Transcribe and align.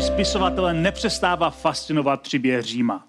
Ani 0.00 0.06
spisovatele 0.06 0.74
nepřestává 0.74 1.50
fascinovat 1.50 2.20
příběh 2.20 2.64
Říma. 2.64 3.06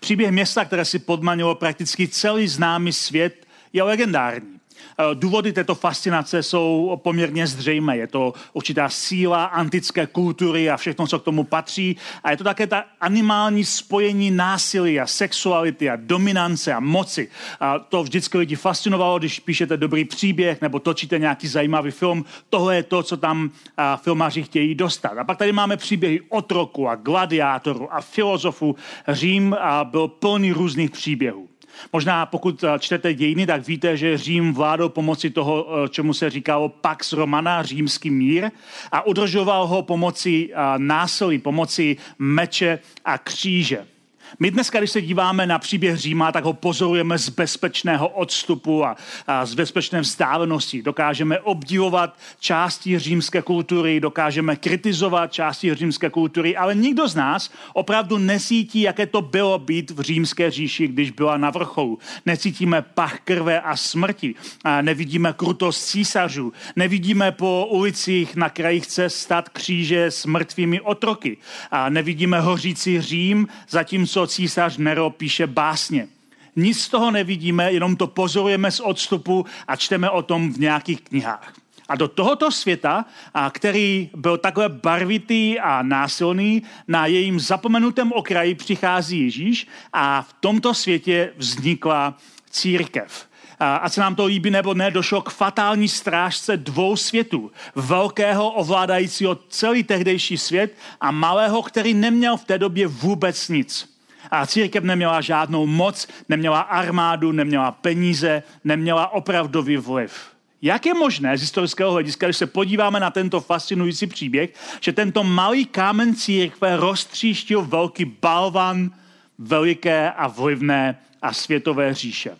Příběh 0.00 0.30
města, 0.30 0.64
které 0.64 0.84
si 0.84 0.98
podmanilo 0.98 1.54
prakticky 1.54 2.08
celý 2.08 2.48
známý 2.48 2.92
svět, 2.92 3.46
je 3.72 3.82
legendární. 3.82 4.53
Eh, 4.98 5.14
důvody 5.14 5.52
této 5.52 5.74
fascinace 5.74 6.42
jsou 6.42 7.00
poměrně 7.02 7.46
zřejmé. 7.46 7.96
Je 7.96 8.06
to 8.06 8.34
určitá 8.52 8.88
síla 8.88 9.44
antické 9.44 10.06
kultury 10.06 10.70
a 10.70 10.76
všechno, 10.76 11.06
co 11.06 11.18
k 11.18 11.24
tomu 11.24 11.44
patří. 11.44 11.96
A 12.24 12.30
je 12.30 12.36
to 12.36 12.44
také 12.44 12.66
ta 12.66 12.84
animální 13.00 13.64
spojení 13.64 14.30
násilí 14.30 15.00
a 15.00 15.06
sexuality 15.06 15.90
a 15.90 15.96
dominance 15.96 16.74
a 16.74 16.80
moci. 16.80 17.28
A 17.60 17.78
to 17.78 18.02
vždycky 18.02 18.38
lidi 18.38 18.56
fascinovalo, 18.56 19.18
když 19.18 19.40
píšete 19.40 19.76
dobrý 19.76 20.04
příběh 20.04 20.60
nebo 20.60 20.78
točíte 20.78 21.18
nějaký 21.18 21.48
zajímavý 21.48 21.90
film. 21.90 22.24
Tohle 22.50 22.76
je 22.76 22.82
to, 22.82 23.02
co 23.02 23.16
tam 23.16 23.50
filmaři 23.96 24.42
chtějí 24.42 24.74
dostat. 24.74 25.18
A 25.18 25.24
pak 25.24 25.38
tady 25.38 25.52
máme 25.52 25.76
příběhy 25.76 26.20
otroku 26.28 26.88
a 26.88 26.94
gladiátorů 26.94 27.94
a 27.94 28.00
filozofů. 28.00 28.76
Řím 29.08 29.56
byl 29.84 30.08
plný 30.08 30.52
různých 30.52 30.90
příběhů. 30.90 31.48
Možná 31.92 32.26
pokud 32.26 32.64
eh, 32.64 32.78
čtete 32.78 33.14
dějiny, 33.14 33.46
tak 33.46 33.66
víte, 33.66 33.96
že 33.96 34.18
Řím 34.18 34.54
vládl 34.54 34.88
pomocí 34.88 35.30
toho, 35.30 35.66
eh, 35.84 35.88
čemu 35.88 36.14
se 36.14 36.30
říkalo 36.30 36.68
Pax 36.68 37.12
Romana, 37.12 37.62
římský 37.62 38.10
mír, 38.10 38.50
a 38.92 39.06
udržoval 39.06 39.66
ho 39.66 39.82
pomocí 39.82 40.52
eh, 40.52 40.56
násilí, 40.78 41.38
pomocí 41.38 41.96
meče 42.18 42.78
a 43.04 43.18
kříže. 43.18 43.93
My 44.38 44.50
dneska, 44.50 44.78
když 44.78 44.90
se 44.90 45.02
díváme 45.02 45.46
na 45.46 45.58
příběh 45.58 45.96
Říma, 45.96 46.32
tak 46.32 46.44
ho 46.44 46.52
pozorujeme 46.52 47.18
z 47.18 47.28
bezpečného 47.28 48.08
odstupu 48.08 48.84
a, 48.84 48.96
a 49.26 49.46
z 49.46 49.54
bezpečné 49.54 50.00
vzdálenosti. 50.00 50.82
Dokážeme 50.82 51.40
obdivovat 51.40 52.18
části 52.40 52.98
římské 52.98 53.42
kultury, 53.42 54.00
dokážeme 54.00 54.56
kritizovat 54.56 55.32
části 55.32 55.74
římské 55.74 56.10
kultury, 56.10 56.56
ale 56.56 56.74
nikdo 56.74 57.08
z 57.08 57.14
nás 57.14 57.50
opravdu 57.72 58.18
nesítí, 58.18 58.80
jaké 58.80 59.06
to 59.06 59.22
bylo 59.22 59.58
být 59.58 59.90
v 59.90 60.00
římské 60.00 60.50
říši, 60.50 60.88
když 60.88 61.10
byla 61.10 61.36
na 61.36 61.50
vrcholu. 61.50 61.98
Necítíme 62.26 62.82
pach 62.82 63.20
krve 63.20 63.60
a 63.60 63.76
smrti, 63.76 64.34
a 64.64 64.82
nevidíme 64.82 65.32
krutost 65.36 65.86
císařů, 65.86 66.52
nevidíme 66.76 67.32
po 67.32 67.66
ulicích 67.70 68.36
na 68.36 68.48
krajích 68.48 68.86
cest 68.86 69.16
stát 69.16 69.48
kříže 69.48 70.04
s 70.04 70.26
mrtvými 70.26 70.80
otroky, 70.80 71.36
a 71.70 71.88
nevidíme 71.88 72.40
hořící 72.40 73.00
Řím, 73.00 73.48
zatímco 73.68 74.13
císař 74.26 74.76
Nero 74.76 75.10
píše 75.10 75.46
básně. 75.46 76.08
Nic 76.56 76.82
z 76.82 76.88
toho 76.88 77.10
nevidíme, 77.10 77.72
jenom 77.72 77.96
to 77.96 78.06
pozorujeme 78.06 78.70
z 78.70 78.80
odstupu 78.80 79.46
a 79.68 79.76
čteme 79.76 80.10
o 80.10 80.22
tom 80.22 80.52
v 80.52 80.56
nějakých 80.56 81.00
knihách. 81.00 81.52
A 81.88 81.96
do 81.96 82.08
tohoto 82.08 82.50
světa, 82.50 83.04
a 83.34 83.50
který 83.50 84.10
byl 84.16 84.38
takhle 84.38 84.68
barvitý 84.68 85.60
a 85.60 85.82
násilný, 85.82 86.62
na 86.88 87.06
jejím 87.06 87.40
zapomenutém 87.40 88.12
okraji 88.12 88.54
přichází 88.54 89.20
Ježíš 89.20 89.66
a 89.92 90.22
v 90.22 90.32
tomto 90.40 90.74
světě 90.74 91.32
vznikla 91.36 92.18
církev. 92.50 93.26
A 93.60 93.76
ať 93.76 93.92
se 93.92 94.00
nám 94.00 94.14
to 94.14 94.24
líbí 94.24 94.50
nebo 94.50 94.74
ne, 94.74 94.90
došlo 94.90 95.22
k 95.22 95.30
fatální 95.30 95.88
strážce 95.88 96.56
dvou 96.56 96.96
světů. 96.96 97.52
Velkého 97.74 98.50
ovládajícího 98.50 99.38
celý 99.48 99.84
tehdejší 99.84 100.38
svět 100.38 100.76
a 101.00 101.10
malého, 101.10 101.62
který 101.62 101.94
neměl 101.94 102.36
v 102.36 102.44
té 102.44 102.58
době 102.58 102.86
vůbec 102.86 103.48
nic. 103.48 103.93
A 104.30 104.46
církev 104.46 104.84
neměla 104.84 105.20
žádnou 105.20 105.66
moc, 105.66 106.08
neměla 106.28 106.60
armádu, 106.60 107.32
neměla 107.32 107.70
peníze, 107.70 108.42
neměla 108.64 109.12
opravdový 109.12 109.76
vliv. 109.76 110.34
Jak 110.62 110.86
je 110.86 110.94
možné 110.94 111.38
z 111.38 111.40
historického 111.40 111.92
hlediska, 111.92 112.26
když 112.26 112.36
se 112.36 112.46
podíváme 112.46 113.00
na 113.00 113.10
tento 113.10 113.40
fascinující 113.40 114.06
příběh, 114.06 114.50
že 114.80 114.92
tento 114.92 115.24
malý 115.24 115.64
kámen 115.64 116.14
církve 116.14 116.76
roztříštil 116.76 117.62
velký 117.62 118.04
balvan 118.04 118.90
veliké 119.38 120.10
a 120.10 120.26
vlivné 120.26 120.98
a 121.22 121.32
světové 121.32 121.94
říše? 121.94 122.36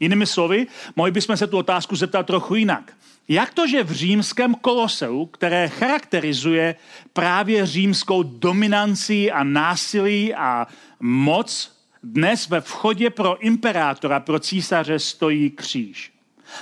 Jinými 0.00 0.26
slovy, 0.26 0.66
mohli 0.96 1.12
bychom 1.12 1.36
se 1.36 1.46
tu 1.46 1.58
otázku 1.58 1.96
zeptat 1.96 2.26
trochu 2.26 2.54
jinak. 2.54 2.92
Jak 3.32 3.54
to, 3.54 3.66
že 3.66 3.84
v 3.84 3.92
římském 3.92 4.54
koloseu, 4.54 5.26
které 5.26 5.68
charakterizuje 5.68 6.74
právě 7.12 7.66
římskou 7.66 8.22
dominanci 8.22 9.30
a 9.32 9.44
násilí 9.44 10.34
a 10.34 10.66
moc, 11.00 11.80
dnes 12.02 12.48
ve 12.48 12.60
vchodě 12.60 13.10
pro 13.10 13.38
imperátora, 13.38 14.20
pro 14.20 14.38
císaře 14.38 14.98
stojí 14.98 15.50
kříž? 15.50 16.12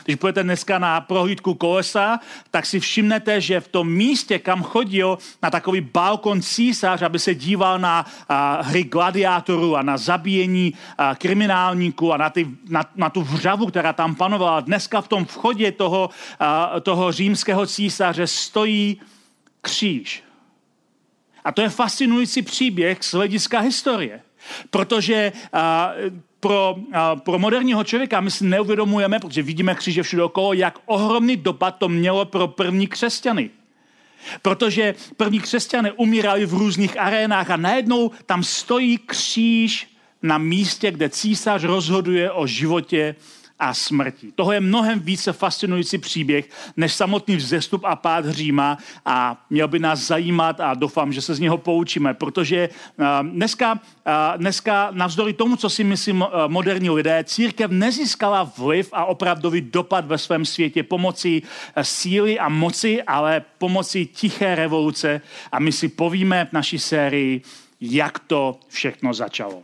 Když 0.04 0.16
půjdete 0.16 0.43
dneska 0.43 0.78
na 0.78 1.00
prohlídku 1.00 1.54
kolesa, 1.54 2.21
tak 2.50 2.66
si 2.66 2.81
všimnete, 2.81 3.41
že 3.41 3.60
v 3.60 3.69
tom 3.69 3.93
místě, 3.93 4.38
kam 4.38 4.62
chodil 4.62 5.19
na 5.43 5.50
takový 5.50 5.81
balkon 5.81 6.43
císař, 6.43 7.03
aby 7.03 7.19
se 7.19 7.34
díval 7.34 7.78
na 7.78 8.06
hry 8.60 8.84
gladiátorů 8.84 9.77
a 9.77 9.82
na 9.82 9.97
zabíjení 9.97 10.75
a, 10.98 11.15
kriminálníků 11.15 12.12
a 12.12 12.16
na, 12.16 12.31
ty, 12.31 12.48
na, 12.69 12.84
na 12.97 13.10
tu 13.10 13.22
vřavu, 13.22 13.66
která 13.66 13.93
tam 13.93 14.15
panovala. 14.15 14.60
Dneska 14.60 15.00
v 15.00 15.09
tom 15.09 15.25
vchodě 15.25 15.72
toho, 15.72 16.10
toho 16.82 17.12
římského 17.12 17.66
císaře 17.66 18.27
stojí 18.27 19.00
kříž. 19.60 20.22
A 21.44 21.53
to 21.53 21.62
je 21.62 21.69
fascinující 21.69 22.43
příběh 22.43 22.98
z 23.00 23.15
hlediska 23.15 23.60
historie. 23.60 24.21
Protože 24.71 25.32
pro, 26.41 26.76
pro 27.25 27.38
moderního 27.38 27.84
člověka 27.84 28.21
my 28.21 28.31
si 28.31 28.44
neuvědomujeme, 28.44 29.19
protože 29.19 29.43
vidíme 29.43 29.75
kříže 29.75 30.03
všude 30.03 30.22
okolo, 30.22 30.53
jak 30.53 30.78
ohromný 30.87 31.37
dopad 31.37 31.71
to 31.78 31.88
mělo 31.88 32.25
pro 32.25 32.49
první 32.49 32.87
křesťany. 32.87 33.50
Protože 34.43 34.94
první 35.16 35.41
křesťané 35.41 35.93
umírali 35.93 36.47
v 36.47 36.54
různých 36.54 37.00
arénách 37.00 37.50
a 37.50 37.56
najednou 37.56 38.10
tam 38.27 38.44
stojí 38.44 38.98
kříž 38.98 39.88
na 40.22 40.38
místě, 40.38 40.91
kde 40.91 41.09
císař 41.09 41.65
rozhoduje 41.65 42.31
o 42.31 42.47
životě 42.47 43.15
a 43.58 43.74
smrti. 43.74 44.32
Toho 44.32 44.52
je 44.52 44.60
mnohem 44.60 45.00
více 45.00 45.32
fascinující 45.32 45.98
příběh 45.98 46.48
než 46.76 46.92
samotný 46.92 47.36
vzestup 47.36 47.84
a 47.84 47.96
pád 47.96 48.26
Říma 48.26 48.78
a 49.04 49.44
měl 49.50 49.69
by 49.69 49.78
nás 49.78 49.98
zajímat 49.98 50.60
a 50.60 50.74
doufám, 50.74 51.12
že 51.12 51.20
se 51.20 51.34
z 51.34 51.41
něho 51.41 51.58
poučíme, 51.58 52.14
protože 52.14 52.68
dneska, 53.22 53.80
dneska 54.36 54.88
navzdory 54.91 55.32
tomu, 55.32 55.56
co 55.56 55.70
si 55.70 55.84
myslím 55.84 56.24
moderní 56.47 56.91
lidé, 56.91 57.24
církev 57.24 57.70
nezískala 57.70 58.52
vliv 58.58 58.88
a 58.92 59.04
opravdový 59.04 59.60
dopad 59.60 60.06
ve 60.06 60.18
svém 60.18 60.44
světě 60.44 60.82
pomocí 60.82 61.42
síly 61.82 62.38
a 62.38 62.48
moci, 62.48 63.02
ale 63.02 63.42
pomocí 63.58 64.06
tiché 64.06 64.54
revoluce 64.54 65.20
a 65.52 65.58
my 65.58 65.72
si 65.72 65.88
povíme 65.88 66.44
v 66.44 66.52
naší 66.52 66.78
sérii, 66.78 67.42
jak 67.80 68.18
to 68.18 68.60
všechno 68.68 69.14
začalo. 69.14 69.62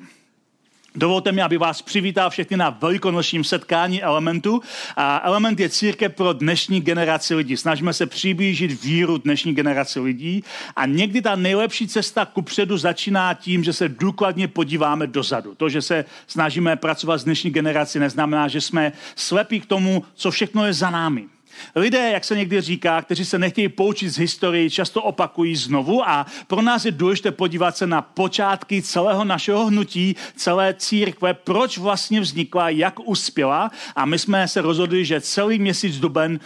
Dovolte 0.96 1.32
mi, 1.32 1.42
aby 1.42 1.58
vás 1.58 1.82
přivítal 1.82 2.30
všechny 2.30 2.56
na 2.56 2.70
velikonočním 2.70 3.44
setkání 3.44 4.02
Elementu. 4.02 4.60
A 4.96 5.20
Element 5.24 5.60
je 5.60 5.68
církev 5.68 6.14
pro 6.14 6.32
dnešní 6.32 6.80
generaci 6.80 7.34
lidí. 7.34 7.56
Snažíme 7.56 7.92
se 7.92 8.06
přiblížit 8.06 8.82
víru 8.82 9.18
dnešní 9.18 9.54
generaci 9.54 10.00
lidí 10.00 10.44
a 10.76 10.86
někdy 10.86 11.22
ta 11.22 11.36
nejlepší 11.36 11.88
cesta 11.88 12.24
kupředu 12.24 12.78
začíná 12.78 13.34
tím, 13.34 13.64
že 13.64 13.72
se 13.72 13.88
důkladně 13.88 14.48
podíváme 14.48 15.06
dozadu. 15.06 15.54
To, 15.54 15.68
že 15.68 15.82
se 15.82 16.04
snažíme 16.26 16.76
pracovat 16.76 17.18
s 17.18 17.24
dnešní 17.24 17.50
generací, 17.50 17.98
neznamená, 17.98 18.48
že 18.48 18.60
jsme 18.60 18.92
slepí 19.16 19.60
k 19.60 19.66
tomu, 19.66 20.04
co 20.14 20.30
všechno 20.30 20.66
je 20.66 20.72
za 20.72 20.90
námi. 20.90 21.33
Lidé, 21.76 22.10
jak 22.10 22.24
se 22.24 22.36
někdy 22.36 22.60
říká, 22.60 23.02
kteří 23.02 23.24
se 23.24 23.38
nechtějí 23.38 23.68
poučit 23.68 24.10
z 24.10 24.18
historii, 24.18 24.70
často 24.70 25.02
opakují 25.02 25.56
znovu 25.56 26.08
a 26.08 26.26
pro 26.46 26.62
nás 26.62 26.84
je 26.84 26.92
důležité 26.92 27.30
podívat 27.30 27.76
se 27.76 27.86
na 27.86 28.02
počátky 28.02 28.82
celého 28.82 29.24
našeho 29.24 29.66
hnutí, 29.66 30.16
celé 30.36 30.74
církve, 30.74 31.34
proč 31.34 31.78
vlastně 31.78 32.20
vznikla, 32.20 32.68
jak 32.68 33.00
uspěla 33.00 33.70
a 33.96 34.04
my 34.04 34.18
jsme 34.18 34.48
se 34.48 34.60
rozhodli, 34.60 35.04
že 35.04 35.20
celý 35.20 35.58
měsíc 35.58 35.98
duben 35.98 36.40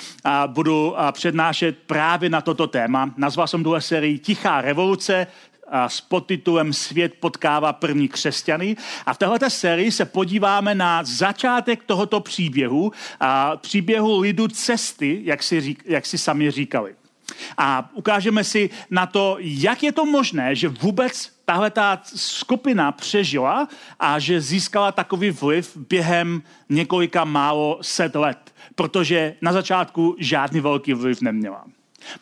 budu 0.47 0.95
přednášet 1.13 1.79
právě 1.87 2.31
na 2.31 2.41
toto 2.41 2.67
téma. 2.67 3.11
Nazval 3.17 3.47
jsem 3.47 3.63
tuhle 3.63 3.81
sérii 3.81 4.19
Tichá 4.19 4.61
revoluce, 4.61 5.27
s 5.87 6.01
podtitulem 6.01 6.73
Svět 6.73 7.15
potkává 7.21 7.73
první 7.73 8.09
křesťany. 8.09 8.77
A 9.07 9.15
v 9.15 9.19
této 9.19 9.51
sérii 9.51 9.93
se 9.93 10.05
podíváme 10.05 10.75
na 10.75 11.05
začátek 11.05 11.85
tohoto 11.85 12.21
příběhu, 12.21 12.93
a 13.21 13.57
příběhu 13.57 14.21
lidu 14.21 14.49
cesty, 14.49 15.21
jak 15.25 15.43
si, 15.43 15.61
řík, 15.61 15.83
jak 15.87 16.07
si 16.07 16.19
sami 16.19 16.51
říkali. 16.51 16.95
A 17.59 17.91
ukážeme 17.95 18.45
si 18.45 18.71
na 18.91 19.07
to, 19.07 19.37
jak 19.41 19.83
je 19.83 19.93
to 19.93 20.07
možné, 20.07 20.55
že 20.55 20.69
vůbec 20.69 21.33
tahle 21.45 21.71
ta 21.71 22.01
skupina 22.05 22.93
přežila 22.93 23.69
a 24.01 24.19
že 24.19 24.41
získala 24.41 24.93
takový 24.93 25.31
vliv 25.31 25.77
během 25.77 26.43
několika 26.69 27.25
málo 27.25 27.79
set 27.83 28.15
let, 28.15 28.55
protože 28.75 29.35
na 29.41 29.53
začátku 29.53 30.17
žádný 30.19 30.61
velký 30.61 30.95
vliv 30.95 31.21
neměla. 31.21 31.65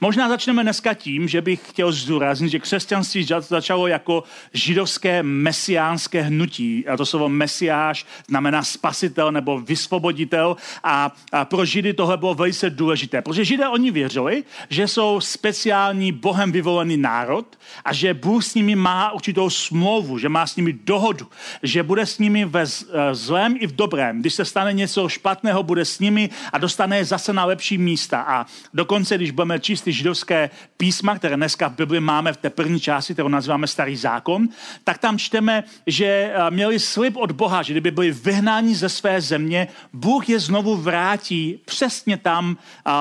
Možná 0.01 0.29
začneme 0.29 0.63
dneska 0.63 0.95
tím, 0.95 1.29
že 1.29 1.43
bych 1.43 1.61
chtěl 1.69 1.93
zdůraznit, 1.93 2.49
že 2.49 2.59
křesťanství 2.59 3.27
začalo 3.41 3.87
jako 3.87 4.25
židovské 4.53 5.23
mesiánské 5.23 6.23
hnutí. 6.23 6.89
A 6.89 6.97
to 6.97 7.07
slovo 7.07 7.29
mesiáš 7.29 8.07
znamená 8.29 8.63
spasitel 8.63 9.33
nebo 9.33 9.61
vysvoboditel. 9.61 10.57
A, 10.85 11.13
a 11.33 11.45
pro 11.45 11.65
židy 11.65 11.95
tohle 11.95 12.17
bylo 12.17 12.35
velice 12.35 12.71
důležité, 12.71 13.23
protože 13.23 13.45
židé 13.45 13.69
oni 13.69 13.91
věřili, 13.91 14.45
že 14.71 14.89
jsou 14.89 15.21
speciální 15.21 16.13
bohem 16.13 16.53
vyvolený 16.53 16.97
národ 16.97 17.59
a 17.85 17.93
že 17.93 18.15
Bůh 18.15 18.45
s 18.45 18.55
nimi 18.55 18.77
má 18.77 19.13
určitou 19.13 19.51
smlouvu, 19.51 20.19
že 20.19 20.29
má 20.29 20.47
s 20.47 20.57
nimi 20.57 20.73
dohodu, 20.73 21.27
že 21.63 21.83
bude 21.83 22.07
s 22.07 22.19
nimi 22.19 22.45
ve 22.45 22.63
eh, 22.63 23.15
zlém 23.15 23.57
i 23.61 23.67
v 23.67 23.77
dobrém. 23.77 24.21
Když 24.21 24.35
se 24.35 24.45
stane 24.45 24.73
něco 24.73 25.09
špatného, 25.09 25.63
bude 25.63 25.85
s 25.85 25.99
nimi 25.99 26.31
a 26.53 26.59
dostane 26.59 26.97
je 26.97 27.05
zase 27.05 27.33
na 27.33 27.45
lepší 27.45 27.79
místa. 27.79 28.21
A 28.21 28.47
dokonce, 28.75 29.17
když 29.17 29.31
budeme 29.31 29.61
číst 29.61 29.76
ty 29.81 29.93
židovské 29.93 30.51
písma, 30.77 31.19
které 31.19 31.37
dneska 31.37 31.69
v 31.69 31.77
Bibli 31.77 32.01
máme 32.01 32.33
v 32.33 32.37
té 32.37 32.51
první 32.51 32.81
části, 32.81 33.13
kterou 33.13 33.29
nazýváme 33.29 33.67
Starý 33.67 33.97
zákon, 33.97 34.49
tak 34.85 34.99
tam 34.99 35.19
čteme, 35.19 35.65
že 35.87 36.07
eh, 36.07 36.51
měli 36.51 36.79
slib 36.79 37.17
od 37.17 37.33
Boha, 37.33 37.63
že 37.63 37.73
kdyby 37.73 37.91
byli 37.91 38.11
vyhnáni 38.11 38.75
ze 38.75 38.89
své 38.89 39.21
země, 39.21 39.69
Bůh 39.93 40.29
je 40.29 40.41
znovu 40.41 40.77
vrátí 40.77 41.61
přesně 41.65 42.17
tam, 42.17 42.57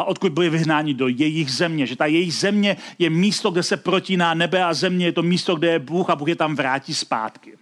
odkud 0.05 0.31
byli 0.31 0.49
vyhnáni 0.49 0.93
do 0.93 1.07
jejich 1.07 1.51
země. 1.51 1.87
Že 1.87 1.95
ta 1.95 2.05
jejich 2.05 2.33
země 2.33 2.77
je 2.99 3.09
místo, 3.09 3.51
kde 3.51 3.63
se 3.63 3.77
protíná 3.77 4.33
nebe 4.33 4.63
a 4.63 4.73
země, 4.73 5.05
je 5.05 5.11
to 5.11 5.23
místo, 5.23 5.55
kde 5.55 5.71
je 5.71 5.79
Bůh 5.79 6.09
a 6.09 6.15
Bůh 6.15 6.27
je 6.27 6.35
tam 6.35 6.55
vrátí 6.55 6.93
zpátky. 6.93 7.53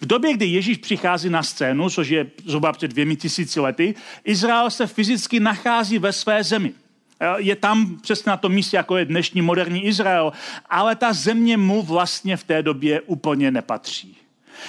V 0.00 0.06
době, 0.06 0.32
kdy 0.32 0.46
Ježíš 0.46 0.78
přichází 0.78 1.30
na 1.30 1.42
scénu, 1.42 1.90
což 1.90 2.08
je 2.08 2.26
zhruba 2.44 2.72
před 2.72 2.88
dvěmi 2.88 3.16
tisíci 3.16 3.60
lety, 3.60 3.94
Izrael 4.24 4.70
se 4.70 4.86
fyzicky 4.86 5.40
nachází 5.40 5.98
ve 5.98 6.12
své 6.12 6.44
zemi. 6.44 6.72
Je 7.36 7.56
tam 7.56 7.96
přesně 8.00 8.30
na 8.30 8.36
tom 8.36 8.52
místě, 8.52 8.76
jako 8.76 8.96
je 8.96 9.04
dnešní 9.04 9.42
moderní 9.42 9.84
Izrael, 9.84 10.32
ale 10.70 10.96
ta 10.96 11.12
země 11.12 11.56
mu 11.56 11.82
vlastně 11.82 12.36
v 12.36 12.44
té 12.44 12.62
době 12.62 13.00
úplně 13.00 13.50
nepatří. 13.50 14.23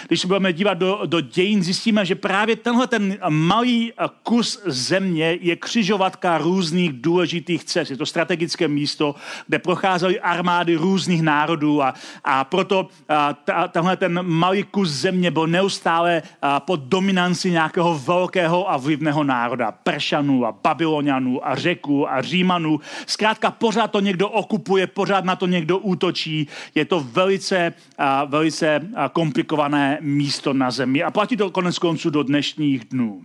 Když 0.07 0.21
se 0.21 0.27
budeme 0.27 0.53
dívat 0.53 0.73
do, 0.73 1.01
do 1.05 1.21
dějin, 1.21 1.63
zjistíme, 1.63 2.05
že 2.05 2.15
právě 2.15 2.55
tenhle 2.55 2.87
ten 2.87 3.17
malý 3.29 3.93
kus 4.23 4.61
země 4.65 5.37
je 5.41 5.55
křižovatka 5.55 6.37
různých 6.37 6.93
důležitých 6.93 7.63
cest. 7.63 7.89
Je 7.89 7.97
to 7.97 8.05
strategické 8.05 8.67
místo, 8.67 9.15
kde 9.47 9.59
procházely 9.59 10.19
armády 10.19 10.75
různých 10.75 11.21
národů 11.21 11.83
a, 11.83 11.93
a 12.23 12.43
proto 12.43 12.87
a, 13.09 13.33
ta, 13.33 13.67
tenhle 13.67 13.97
ten 13.97 14.19
malý 14.23 14.63
kus 14.63 14.89
země 14.89 15.31
byl 15.31 15.47
neustále 15.47 16.21
a, 16.41 16.59
pod 16.59 16.79
dominancí 16.79 17.51
nějakého 17.51 17.99
velkého 17.99 18.71
a 18.71 18.77
vlivného 18.77 19.23
národa. 19.23 19.71
Peršanů 19.71 20.45
a 20.45 20.51
Babylonianů 20.63 21.47
a 21.47 21.55
Řeků 21.55 22.11
a 22.11 22.21
Římanů. 22.21 22.79
Zkrátka 23.05 23.51
pořád 23.51 23.87
to 23.87 23.99
někdo 23.99 24.29
okupuje, 24.29 24.87
pořád 24.87 25.25
na 25.25 25.35
to 25.35 25.47
někdo 25.47 25.77
útočí. 25.77 26.47
Je 26.75 26.85
to 26.85 26.99
velice, 26.99 27.73
a, 27.97 28.25
velice 28.25 28.81
komplikované 29.13 29.84
místo 30.01 30.53
na 30.53 30.71
zemi. 30.71 31.03
A 31.03 31.11
platí 31.11 31.37
to 31.37 31.51
konec 31.51 31.79
konců 31.79 32.09
do 32.09 32.23
dnešních 32.23 32.85
dnů. 32.85 33.23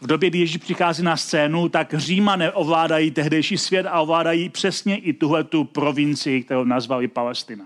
V 0.00 0.06
době, 0.06 0.30
kdy 0.30 0.38
Ježíš 0.38 0.56
přichází 0.56 1.02
na 1.02 1.16
scénu, 1.16 1.68
tak 1.68 1.94
Římané 1.94 2.52
ovládají 2.52 3.10
tehdejší 3.10 3.58
svět 3.58 3.86
a 3.86 4.00
ovládají 4.00 4.48
přesně 4.48 4.96
i 4.96 5.12
tuhle 5.12 5.44
tu 5.44 5.64
provincii, 5.64 6.42
kterou 6.42 6.64
nazvali 6.64 7.08
Palestina. 7.08 7.64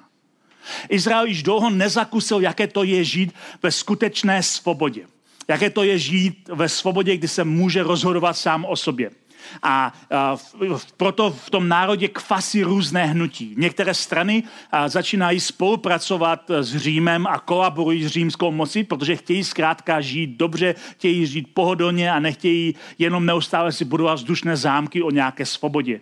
Izrael 0.89 1.27
již 1.27 1.43
dlouho 1.43 1.71
nezakusil, 1.71 2.41
jaké 2.41 2.67
to 2.67 2.85
je 2.85 3.05
žít 3.05 3.35
ve 3.63 3.71
skutečné 3.73 4.43
svobodě. 4.43 5.07
Jaké 5.49 5.71
to 5.71 5.83
je 5.83 5.99
žít 5.99 6.49
ve 6.53 6.69
svobodě, 6.69 7.17
kdy 7.17 7.29
se 7.29 7.45
může 7.45 7.83
rozhodovat 7.83 8.37
sám 8.37 8.65
o 8.65 8.77
sobě. 8.77 9.11
A, 9.63 9.93
a 10.11 10.37
proto 10.97 11.31
v 11.31 11.51
tom 11.51 11.69
národě 11.69 12.09
kvasí 12.09 12.63
různé 12.63 13.07
hnutí. 13.07 13.55
Některé 13.59 13.95
strany 13.95 14.43
a, 14.73 14.89
začínají 14.89 15.41
spolupracovat 15.41 16.51
s 16.51 16.77
Římem 16.77 17.27
a 17.27 17.39
kolaborují 17.39 18.05
s 18.05 18.07
římskou 18.07 18.53
mocí, 18.53 18.85
protože 18.85 19.17
chtějí 19.17 19.45
zkrátka 19.45 20.01
žít 20.01 20.31
dobře, 20.37 20.75
chtějí 20.93 21.27
žít 21.27 21.55
pohodlně 21.55 22.13
a 22.13 22.19
nechtějí 22.19 22.75
jenom 22.99 23.27
neustále 23.27 23.73
si 23.73 23.85
budovat 23.85 24.15
vzdušné 24.15 24.57
zámky 24.57 25.03
o 25.03 25.11
nějaké 25.11 25.47
svobodě 25.47 26.01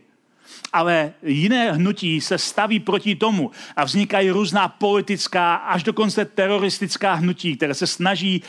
ale 0.75 1.13
jiné 1.23 1.73
hnutí 1.73 2.21
se 2.21 2.39
staví 2.39 2.81
proti 2.81 3.15
tomu 3.15 3.51
a 3.77 3.85
vznikají 3.85 4.31
různá 4.31 4.69
politická, 4.69 5.55
až 5.55 5.83
dokonce 5.83 6.25
teroristická 6.25 7.15
hnutí, 7.15 7.57
které 7.57 7.75
se 7.75 7.87
snaží 7.87 8.43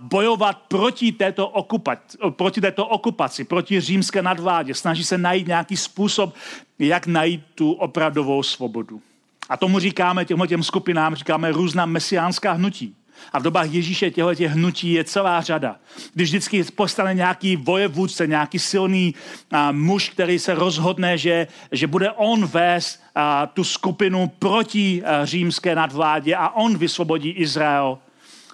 bojovat 0.00 0.58
proti 0.68 1.12
této, 1.12 1.48
okupaci, 1.48 2.18
proti 2.30 2.60
této 2.60 2.86
okupaci, 2.86 3.44
proti 3.44 3.80
římské 3.80 4.22
nadvládě. 4.22 4.74
Snaží 4.74 5.04
se 5.04 5.18
najít 5.18 5.46
nějaký 5.46 5.76
způsob, 5.76 6.34
jak 6.78 7.06
najít 7.06 7.42
tu 7.54 7.72
opravdovou 7.72 8.42
svobodu. 8.42 9.00
A 9.48 9.56
tomu 9.56 9.78
říkáme, 9.78 10.24
těm 10.24 10.62
skupinám 10.62 11.14
říkáme 11.14 11.52
různá 11.52 11.86
mesiánská 11.86 12.52
hnutí. 12.52 12.94
A 13.32 13.38
v 13.38 13.42
dobách 13.42 13.70
Ježíše 13.70 14.10
těchto 14.10 14.34
těch 14.34 14.50
hnutí 14.50 14.92
je 14.92 15.04
celá 15.04 15.40
řada. 15.40 15.76
Když 16.14 16.28
vždycky 16.28 16.64
postane 16.64 17.14
nějaký 17.14 17.56
vojevůdce, 17.56 18.26
nějaký 18.26 18.58
silný 18.58 19.14
a, 19.50 19.72
muž, 19.72 20.08
který 20.08 20.38
se 20.38 20.54
rozhodne, 20.54 21.18
že, 21.18 21.46
že 21.72 21.86
bude 21.86 22.10
on 22.10 22.46
vést 22.46 23.02
a, 23.14 23.46
tu 23.46 23.64
skupinu 23.64 24.32
proti 24.38 25.02
a, 25.04 25.24
římské 25.24 25.74
nadvládě 25.74 26.36
a 26.36 26.48
on 26.48 26.78
vysvobodí 26.78 27.30
Izrael. 27.30 27.98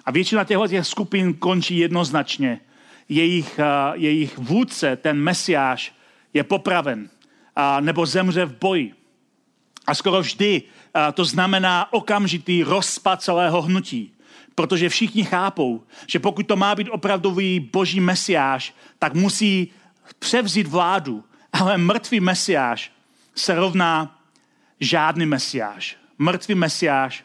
A 0.05 0.11
většina 0.11 0.43
těchto 0.43 0.67
těch 0.67 0.87
skupin 0.87 1.33
končí 1.33 1.77
jednoznačně. 1.77 2.59
Jejich, 3.09 3.59
a, 3.59 3.93
jejich 3.95 4.37
vůdce, 4.37 4.95
ten 4.95 5.17
mesiáš, 5.17 5.93
je 6.33 6.43
popraven 6.43 7.09
a, 7.55 7.79
nebo 7.79 8.05
zemře 8.05 8.45
v 8.45 8.59
boji. 8.59 8.93
A 9.87 9.95
skoro 9.95 10.21
vždy 10.21 10.61
a, 10.93 11.11
to 11.11 11.25
znamená 11.25 11.93
okamžitý 11.93 12.63
rozpad 12.63 13.21
celého 13.21 13.61
hnutí. 13.61 14.13
Protože 14.57 14.89
všichni 14.89 15.23
chápou, 15.23 15.83
že 16.07 16.19
pokud 16.19 16.47
to 16.47 16.55
má 16.55 16.75
být 16.75 16.89
opravdový 16.89 17.59
boží 17.59 17.99
mesiáš, 17.99 18.73
tak 18.99 19.13
musí 19.13 19.71
převzít 20.19 20.67
vládu. 20.67 21.23
Ale 21.53 21.77
mrtvý 21.77 22.19
mesiáš 22.19 22.91
se 23.35 23.55
rovná 23.55 24.19
žádný 24.79 25.25
mesiáš. 25.25 25.97
Mrtvý 26.17 26.55
mesiáš 26.55 27.23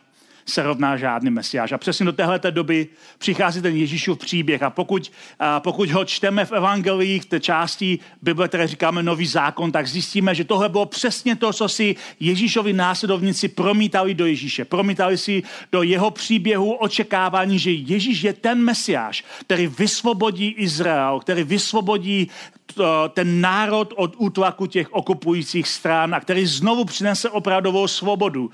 se 0.52 0.62
rovná 0.62 0.96
žádný 0.96 1.30
mesiáš. 1.30 1.72
A 1.72 1.78
přesně 1.78 2.06
do 2.06 2.12
téhle 2.12 2.40
doby 2.50 2.86
přichází 3.18 3.62
ten 3.62 3.76
Ježíšův 3.76 4.18
příběh. 4.18 4.62
A 4.62 4.70
pokud, 4.70 5.12
a 5.38 5.60
pokud 5.60 5.90
ho 5.90 6.04
čteme 6.04 6.44
v 6.44 6.52
evangelích, 6.52 7.24
té 7.26 7.40
části 7.40 7.98
Bible, 8.22 8.48
které 8.48 8.66
říkáme 8.66 9.02
Nový 9.02 9.26
zákon, 9.26 9.72
tak 9.72 9.88
zjistíme, 9.88 10.34
že 10.34 10.44
tohle 10.44 10.68
bylo 10.68 10.86
přesně 10.86 11.36
to, 11.36 11.52
co 11.52 11.68
si 11.68 11.96
Ježíšovi 12.20 12.72
následovníci 12.72 13.48
promítali 13.48 14.14
do 14.14 14.26
Ježíše. 14.26 14.64
Promítali 14.64 15.18
si 15.18 15.42
do 15.72 15.82
jeho 15.82 16.10
příběhu 16.10 16.72
očekávání, 16.72 17.58
že 17.58 17.70
Ježíš 17.70 18.22
je 18.22 18.32
ten 18.32 18.64
mesiáš, 18.64 19.24
který 19.40 19.66
vysvobodí 19.66 20.48
Izrael, 20.48 21.20
který 21.20 21.42
vysvobodí 21.42 22.28
ten 23.14 23.40
národ 23.40 23.92
od 23.96 24.14
útlaku 24.18 24.66
těch 24.66 24.92
okupujících 24.92 25.68
stran 25.68 26.14
a 26.14 26.20
který 26.20 26.46
znovu 26.46 26.84
přinese 26.84 27.30
opravdovou 27.30 27.88
svobodu. 27.88 28.50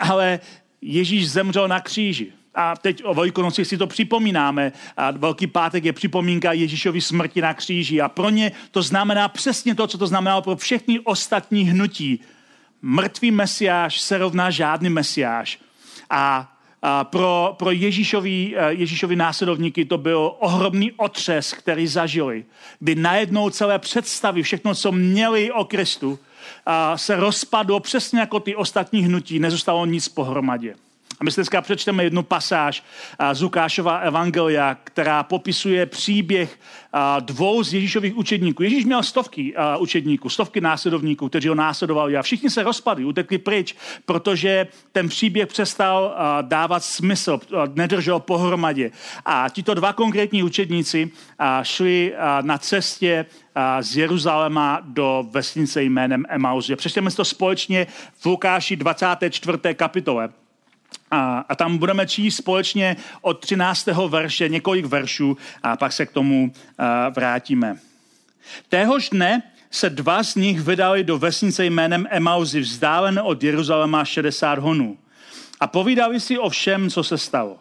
Ale 0.00 0.40
Ježíš 0.82 1.30
zemřel 1.30 1.68
na 1.68 1.80
kříži. 1.80 2.32
A 2.54 2.76
teď 2.76 3.02
o 3.04 3.14
Velikonoci 3.14 3.64
si 3.64 3.78
to 3.78 3.86
připomínáme. 3.86 4.72
A 4.96 5.10
Velký 5.10 5.46
pátek 5.46 5.84
je 5.84 5.92
připomínka 5.92 6.52
Ježíšovi 6.52 7.00
smrti 7.00 7.40
na 7.40 7.54
kříži. 7.54 8.00
A 8.00 8.08
pro 8.08 8.30
ně 8.30 8.52
to 8.70 8.82
znamená 8.82 9.28
přesně 9.28 9.74
to, 9.74 9.86
co 9.86 9.98
to 9.98 10.06
znamenalo 10.06 10.42
pro 10.42 10.56
všechny 10.56 11.00
ostatní 11.00 11.64
hnutí. 11.64 12.20
Mrtvý 12.82 13.30
mesiáš 13.30 14.00
se 14.00 14.18
rovná 14.18 14.50
žádný 14.50 14.90
mesiáš. 14.90 15.58
A, 16.10 16.52
a 16.82 17.04
pro, 17.04 17.54
pro 17.58 17.70
Ježíšovi, 17.70 18.54
eh, 18.56 18.72
Ježíšovi 18.72 19.16
následovníky 19.16 19.84
to 19.84 19.98
byl 19.98 20.34
ohromný 20.38 20.92
otřes, 20.92 21.52
který 21.52 21.86
zažili. 21.86 22.44
Kdy 22.78 22.94
najednou 22.94 23.50
celé 23.50 23.78
představy, 23.78 24.42
všechno, 24.42 24.74
co 24.74 24.92
měli 24.92 25.52
o 25.52 25.64
Kristu, 25.64 26.18
se 26.96 27.16
rozpadlo 27.16 27.80
přesně 27.80 28.20
jako 28.20 28.40
ty 28.40 28.56
ostatní 28.56 29.02
hnutí, 29.02 29.38
nezůstalo 29.38 29.86
nic 29.86 30.08
pohromadě. 30.08 30.74
A 31.22 31.24
my 31.24 31.30
si 31.30 31.40
dneska 31.40 31.60
přečteme 31.60 32.04
jednu 32.04 32.22
pasáž 32.22 32.82
z 33.32 33.42
Lukášova 33.42 33.98
evangelia, 33.98 34.76
která 34.84 35.22
popisuje 35.22 35.86
příběh 35.86 36.58
dvou 37.20 37.62
z 37.62 37.74
Ježíšových 37.74 38.16
učedníků. 38.16 38.62
Ježíš 38.62 38.84
měl 38.84 39.02
stovky 39.02 39.54
učedníků, 39.78 40.28
stovky 40.28 40.60
následovníků, 40.60 41.28
kteří 41.28 41.48
ho 41.48 41.54
následovali 41.54 42.16
a 42.16 42.22
všichni 42.22 42.50
se 42.50 42.62
rozpadli, 42.62 43.04
utekli 43.04 43.38
pryč, 43.38 43.76
protože 44.06 44.66
ten 44.92 45.08
příběh 45.08 45.46
přestal 45.46 46.16
dávat 46.42 46.84
smysl, 46.84 47.40
nedržel 47.74 48.20
pohromadě. 48.20 48.90
A 49.24 49.48
tito 49.48 49.74
dva 49.74 49.92
konkrétní 49.92 50.42
učedníci 50.42 51.10
šli 51.62 52.14
na 52.40 52.58
cestě 52.58 53.26
z 53.80 53.96
Jeruzaléma 53.96 54.80
do 54.84 55.26
vesnice 55.30 55.82
jménem 55.82 56.24
Emaus. 56.28 56.70
Přečteme 56.76 57.10
si 57.10 57.16
to 57.16 57.24
společně 57.24 57.86
v 58.18 58.26
Lukáši 58.26 58.76
24. 58.76 59.58
kapitole. 59.74 60.28
A, 61.10 61.44
a 61.48 61.54
tam 61.54 61.78
budeme 61.78 62.06
číst 62.06 62.36
společně 62.36 62.96
od 63.20 63.40
13. 63.40 63.86
verše 63.86 64.48
několik 64.48 64.84
veršů 64.86 65.36
a 65.62 65.76
pak 65.76 65.92
se 65.92 66.06
k 66.06 66.12
tomu 66.12 66.52
a, 66.78 67.08
vrátíme. 67.08 67.76
Téhož 68.68 69.10
dne 69.10 69.42
se 69.70 69.90
dva 69.90 70.22
z 70.22 70.34
nich 70.34 70.60
vydali 70.60 71.04
do 71.04 71.18
vesnice 71.18 71.66
jménem 71.66 72.06
Emauzy, 72.10 72.60
vzdálen 72.60 73.20
od 73.24 73.42
Jeruzaléma 73.42 74.04
60 74.04 74.58
honů. 74.58 74.98
A 75.60 75.66
povídali 75.66 76.20
si 76.20 76.38
o 76.38 76.48
všem, 76.48 76.90
co 76.90 77.04
se 77.04 77.18
stalo. 77.18 77.58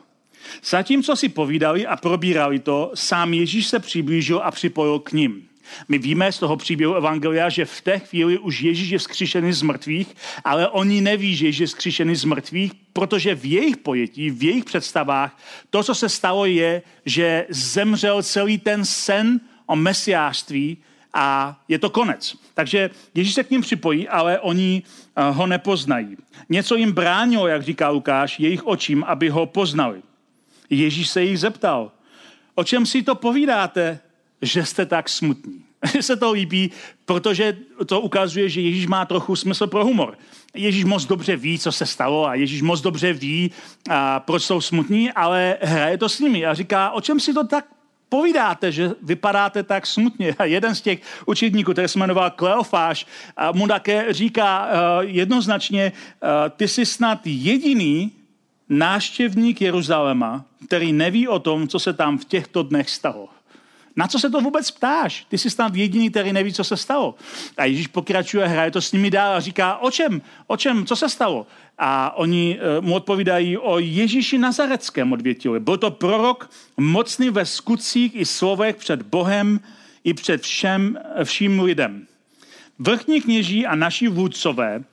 Zatímco 0.64 1.16
si 1.16 1.30
povídali 1.30 1.88
a 1.88 1.98
probírali 1.98 2.60
to, 2.60 2.92
sám 2.94 3.34
Ježíš 3.34 3.68
se 3.68 3.80
přiblížil 3.80 4.42
a 4.44 4.52
připojil 4.52 5.00
k 5.00 5.12
ním. 5.12 5.48
My 5.88 5.98
víme 5.98 6.32
z 6.32 6.40
toho 6.40 6.58
příběhu 6.58 6.96
Evangelia, 6.96 7.50
že 7.50 7.66
v 7.66 7.82
té 7.82 8.00
chvíli 8.00 8.38
už 8.38 8.62
Ježíš 8.62 8.90
je 8.90 8.98
vzkříšený 8.98 9.54
z 9.54 9.62
mrtvých, 9.62 10.16
ale 10.44 10.70
oni 10.70 11.02
neví, 11.02 11.36
že 11.36 11.46
Ježíš 11.46 11.60
je 11.60 11.68
vzkříšený 11.68 12.16
z 12.16 12.24
mrtvých, 12.24 12.72
protože 12.94 13.36
v 13.36 13.46
jejich 13.46 13.78
pojetí, 13.78 14.30
v 14.30 14.44
jejich 14.44 14.66
představách, 14.66 15.38
to, 15.70 15.84
co 15.84 15.96
se 15.96 16.10
stalo, 16.10 16.46
je, 16.46 16.82
že 17.06 17.46
zemřel 17.50 18.24
celý 18.24 18.58
ten 18.58 18.86
sen 18.86 19.40
o 19.66 19.76
mesiářství 19.76 20.78
a 21.14 21.60
je 21.68 21.80
to 21.80 21.90
konec. 21.90 22.36
Takže 22.54 22.90
Ježíš 23.16 23.34
se 23.34 23.44
k 23.44 23.50
ním 23.50 23.62
připojí, 23.62 24.08
ale 24.08 24.40
oni 24.40 24.84
eh, 24.86 25.32
ho 25.32 25.48
nepoznají. 25.48 26.18
Něco 26.50 26.76
jim 26.76 26.92
bránilo, 26.92 27.48
jak 27.48 27.64
říká 27.64 27.90
Lukáš, 27.90 28.40
jejich 28.40 28.68
očím, 28.68 29.04
aby 29.04 29.30
ho 29.30 29.46
poznali. 29.46 30.02
Ježíš 30.70 31.10
se 31.10 31.24
jich 31.24 31.40
zeptal, 31.40 31.92
o 32.56 32.64
čem 32.64 32.86
si 32.86 33.04
to 33.04 33.16
povídáte? 33.16 34.00
Že 34.42 34.66
jste 34.66 34.86
tak 34.86 35.10
smutní. 35.10 35.64
Mně 35.94 36.04
se 36.04 36.16
to 36.16 36.32
líbí, 36.32 36.72
protože 37.06 37.58
to 37.86 38.02
ukazuje, 38.02 38.50
že 38.50 38.62
Ježíš 38.62 38.88
má 38.88 39.06
trochu 39.06 39.36
smysl 39.36 39.68
pro 39.68 39.86
humor. 39.86 40.18
Ježíš 40.54 40.84
moc 40.84 41.06
dobře 41.06 41.36
ví, 41.36 41.60
co 41.60 41.72
se 41.72 41.86
stalo 41.86 42.28
a 42.28 42.36
Ježíš 42.36 42.62
moc 42.62 42.82
dobře 42.82 43.14
ví, 43.14 43.52
a 43.90 44.20
proč 44.20 44.44
jsou 44.44 44.62
smutní, 44.62 45.12
ale 45.12 45.58
hraje 45.62 45.98
to 45.98 46.10
s 46.10 46.20
nimi 46.20 46.46
a 46.46 46.54
říká, 46.54 46.92
o 46.92 47.02
čem 47.02 47.20
si 47.20 47.34
to 47.34 47.48
tak 47.48 47.66
povídáte, 48.10 48.72
že 48.72 48.92
vypadáte 49.02 49.64
tak 49.64 49.88
smutně. 49.88 50.36
A 50.40 50.46
jeden 50.46 50.76
z 50.76 50.82
těch 50.82 51.00
učitníků, 51.26 51.72
který 51.72 51.88
se 51.88 52.00
jmenoval 52.00 52.32
Kleofáš, 52.32 53.08
mu 53.54 53.68
také 53.68 54.14
říká 54.14 54.68
uh, 54.68 55.10
jednoznačně, 55.10 55.92
uh, 55.92 56.30
ty 56.50 56.68
jsi 56.68 56.86
snad 56.86 57.20
jediný 57.26 58.12
náštěvník 58.70 59.62
Jeruzaléma, 59.62 60.46
který 60.68 60.94
neví 60.94 61.28
o 61.28 61.40
tom, 61.40 61.68
co 61.68 61.80
se 61.80 61.94
tam 61.94 62.18
v 62.18 62.26
těchto 62.26 62.64
dnech 62.64 62.90
stalo. 62.90 63.30
Na 63.96 64.08
co 64.08 64.20
se 64.20 64.30
to 64.30 64.42
vůbec 64.42 64.72
ptáš? 64.72 65.26
Ty 65.30 65.38
jsi 65.38 65.50
snad 65.50 65.76
jediný, 65.76 66.10
který 66.10 66.34
neví, 66.34 66.54
co 66.54 66.64
se 66.64 66.78
stalo. 66.78 67.16
A 67.58 67.66
Ježíš 67.66 67.88
pokračuje, 67.88 68.48
hraje 68.48 68.72
to 68.72 68.82
s 68.82 68.92
nimi 68.92 69.12
dál 69.12 69.34
a 69.34 69.40
říká, 69.40 69.78
o 69.78 69.92
čem? 69.92 70.22
O 70.48 70.58
čem? 70.58 70.86
Co 70.86 70.96
se 70.96 71.10
stalo? 71.10 71.48
A 71.78 72.18
oni 72.18 72.60
uh, 72.60 72.86
mu 72.86 72.94
odpovídají 72.96 73.58
o 73.58 73.80
Ježíši 73.80 74.38
Nazareckém 74.38 75.14
odvětili. 75.14 75.60
Byl 75.60 75.78
to 75.78 75.92
prorok 75.92 76.50
mocný 76.78 77.30
ve 77.30 77.46
skutcích 77.46 78.16
i 78.16 78.26
slovech 78.26 78.76
před 78.76 79.02
Bohem 79.02 79.60
i 80.04 80.14
před 80.14 80.42
všem, 80.42 81.00
vším 81.24 81.60
lidem. 81.60 82.08
Vrchní 82.80 83.22
kněží 83.22 83.66
a 83.66 83.76
naši 83.76 84.08
vůdcové 84.08 84.84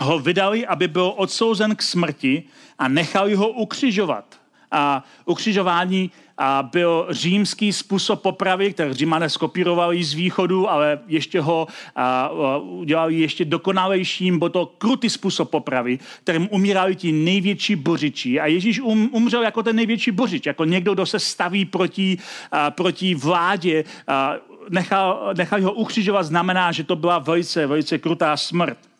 ho 0.00 0.18
vydali, 0.18 0.66
aby 0.66 0.88
byl 0.88 1.12
odsouzen 1.16 1.76
k 1.76 1.82
smrti 1.82 2.42
a 2.78 2.88
nechali 2.88 3.34
ho 3.34 3.48
ukřižovat. 3.48 4.41
A 4.72 5.04
ukřižování 5.24 6.10
a 6.38 6.62
byl 6.62 7.06
římský 7.10 7.72
způsob 7.72 8.22
popravy, 8.22 8.72
který 8.72 8.94
římané 8.94 9.30
skopírovali 9.30 10.04
z 10.04 10.14
východu, 10.14 10.70
ale 10.70 10.98
ještě 11.06 11.40
ho 11.40 11.66
a, 11.96 12.28
udělali 12.58 13.14
ještě 13.14 13.44
dokonalejším, 13.44 14.38
byl 14.38 14.48
to 14.48 14.66
krutý 14.66 15.10
způsob 15.10 15.50
popravy, 15.50 15.98
kterým 16.24 16.48
umírali 16.50 16.96
ti 16.96 17.12
největší 17.12 17.76
bořiči. 17.76 18.40
A 18.40 18.46
Ježíš 18.46 18.80
um, 18.80 19.10
umřel 19.12 19.42
jako 19.42 19.62
ten 19.62 19.76
největší 19.76 20.10
bořič, 20.10 20.46
jako 20.46 20.64
někdo, 20.64 20.94
kdo 20.94 21.06
se 21.06 21.18
staví 21.18 21.64
proti, 21.64 22.18
a, 22.52 22.70
proti 22.70 23.14
vládě, 23.14 23.84
a, 24.08 24.34
nechal, 24.70 25.32
nechal 25.36 25.62
ho 25.62 25.72
ukřižovat, 25.72 26.22
znamená, 26.22 26.72
že 26.72 26.84
to 26.84 26.96
byla 26.96 27.18
velice, 27.18 27.66
velice 27.66 27.98
krutá 27.98 28.36
smrt. 28.36 28.91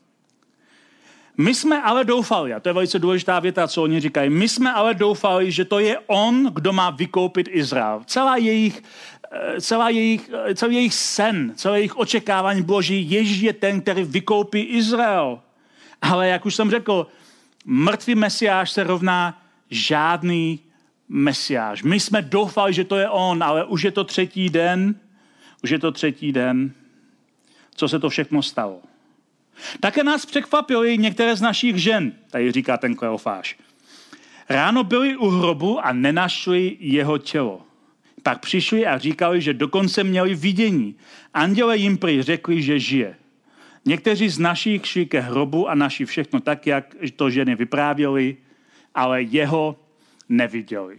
My 1.37 1.55
jsme 1.55 1.83
ale 1.83 2.05
doufali, 2.05 2.55
a 2.55 2.61
to 2.61 2.69
je 2.69 2.73
velice 2.73 2.99
důležitá 2.99 3.41
věta, 3.41 3.69
co 3.69 3.83
oni 3.83 4.01
říkají, 4.01 4.31
my 4.31 4.49
jsme 4.49 4.73
ale 4.73 4.95
doufali, 4.95 5.53
že 5.53 5.65
to 5.65 5.79
je 5.79 5.99
on, 6.07 6.51
kdo 6.55 6.73
má 6.73 6.91
vykoupit 6.91 7.49
Izrael. 7.51 8.03
Celá 8.07 8.37
jejich, 8.37 8.83
eh, 9.33 9.61
celá 9.61 9.89
jejich, 9.89 10.31
eh, 10.45 10.55
celý 10.55 10.75
jejich 10.75 10.95
sen, 10.95 11.53
celé 11.57 11.79
jejich 11.79 11.97
očekávání 11.97 12.63
bylo, 12.63 12.83
že 12.83 12.95
Ježíš 12.95 13.41
je 13.41 13.53
ten, 13.53 13.81
který 13.81 14.05
vykoupí 14.05 14.61
Izrael. 14.61 15.41
Ale 16.03 16.29
jak 16.29 16.47
už 16.47 16.55
jsem 16.55 16.71
řekl, 16.71 17.07
mrtvý 17.65 18.15
mesiáš 18.15 18.71
se 18.71 18.85
rovná 18.85 19.43
žádný 19.71 20.61
mesiáš. 21.09 21.83
My 21.83 22.01
jsme 22.01 22.23
doufali, 22.23 22.73
že 22.73 22.85
to 22.85 22.97
je 22.97 23.09
on, 23.09 23.43
ale 23.43 23.65
už 23.65 23.83
je 23.83 23.91
to 23.91 24.05
třetí 24.05 24.51
den, 24.51 24.95
už 25.65 25.71
je 25.71 25.79
to 25.79 25.93
třetí 25.93 26.33
den, 26.33 26.73
co 27.75 27.89
se 27.89 27.99
to 27.99 28.09
všechno 28.09 28.43
stalo. 28.43 28.92
Také 29.81 30.05
nás 30.05 30.27
překvapily 30.27 30.99
některé 30.99 31.37
z 31.37 31.41
našich 31.41 31.77
žen, 31.77 32.13
tady 32.31 32.53
říká 32.53 32.77
ten 32.77 32.95
Kleofáš. 32.95 33.57
Ráno 34.49 34.85
byli 34.85 35.17
u 35.17 35.29
hrobu 35.29 35.87
a 35.87 35.93
nenašli 35.93 36.77
jeho 36.81 37.19
tělo. 37.19 37.63
Pak 38.23 38.41
přišli 38.41 38.87
a 38.87 38.99
říkali, 38.99 39.41
že 39.41 39.55
dokonce 39.55 40.05
měli 40.05 40.35
vidění. 40.35 40.95
Anděle 41.35 41.77
jim 41.77 41.99
prý 41.99 42.23
řekli, 42.23 42.63
že 42.63 42.79
žije. 42.79 43.17
Někteří 43.85 44.29
z 44.29 44.39
našich 44.39 44.87
šli 44.87 45.07
ke 45.07 45.21
hrobu 45.21 45.69
a 45.69 45.75
naši 45.75 46.05
všechno 46.05 46.41
tak, 46.41 46.67
jak 46.67 46.97
to 47.17 47.31
ženy 47.31 47.55
vyprávěli, 47.55 48.37
ale 48.95 49.23
jeho 49.23 49.81
neviděli. 50.29 50.99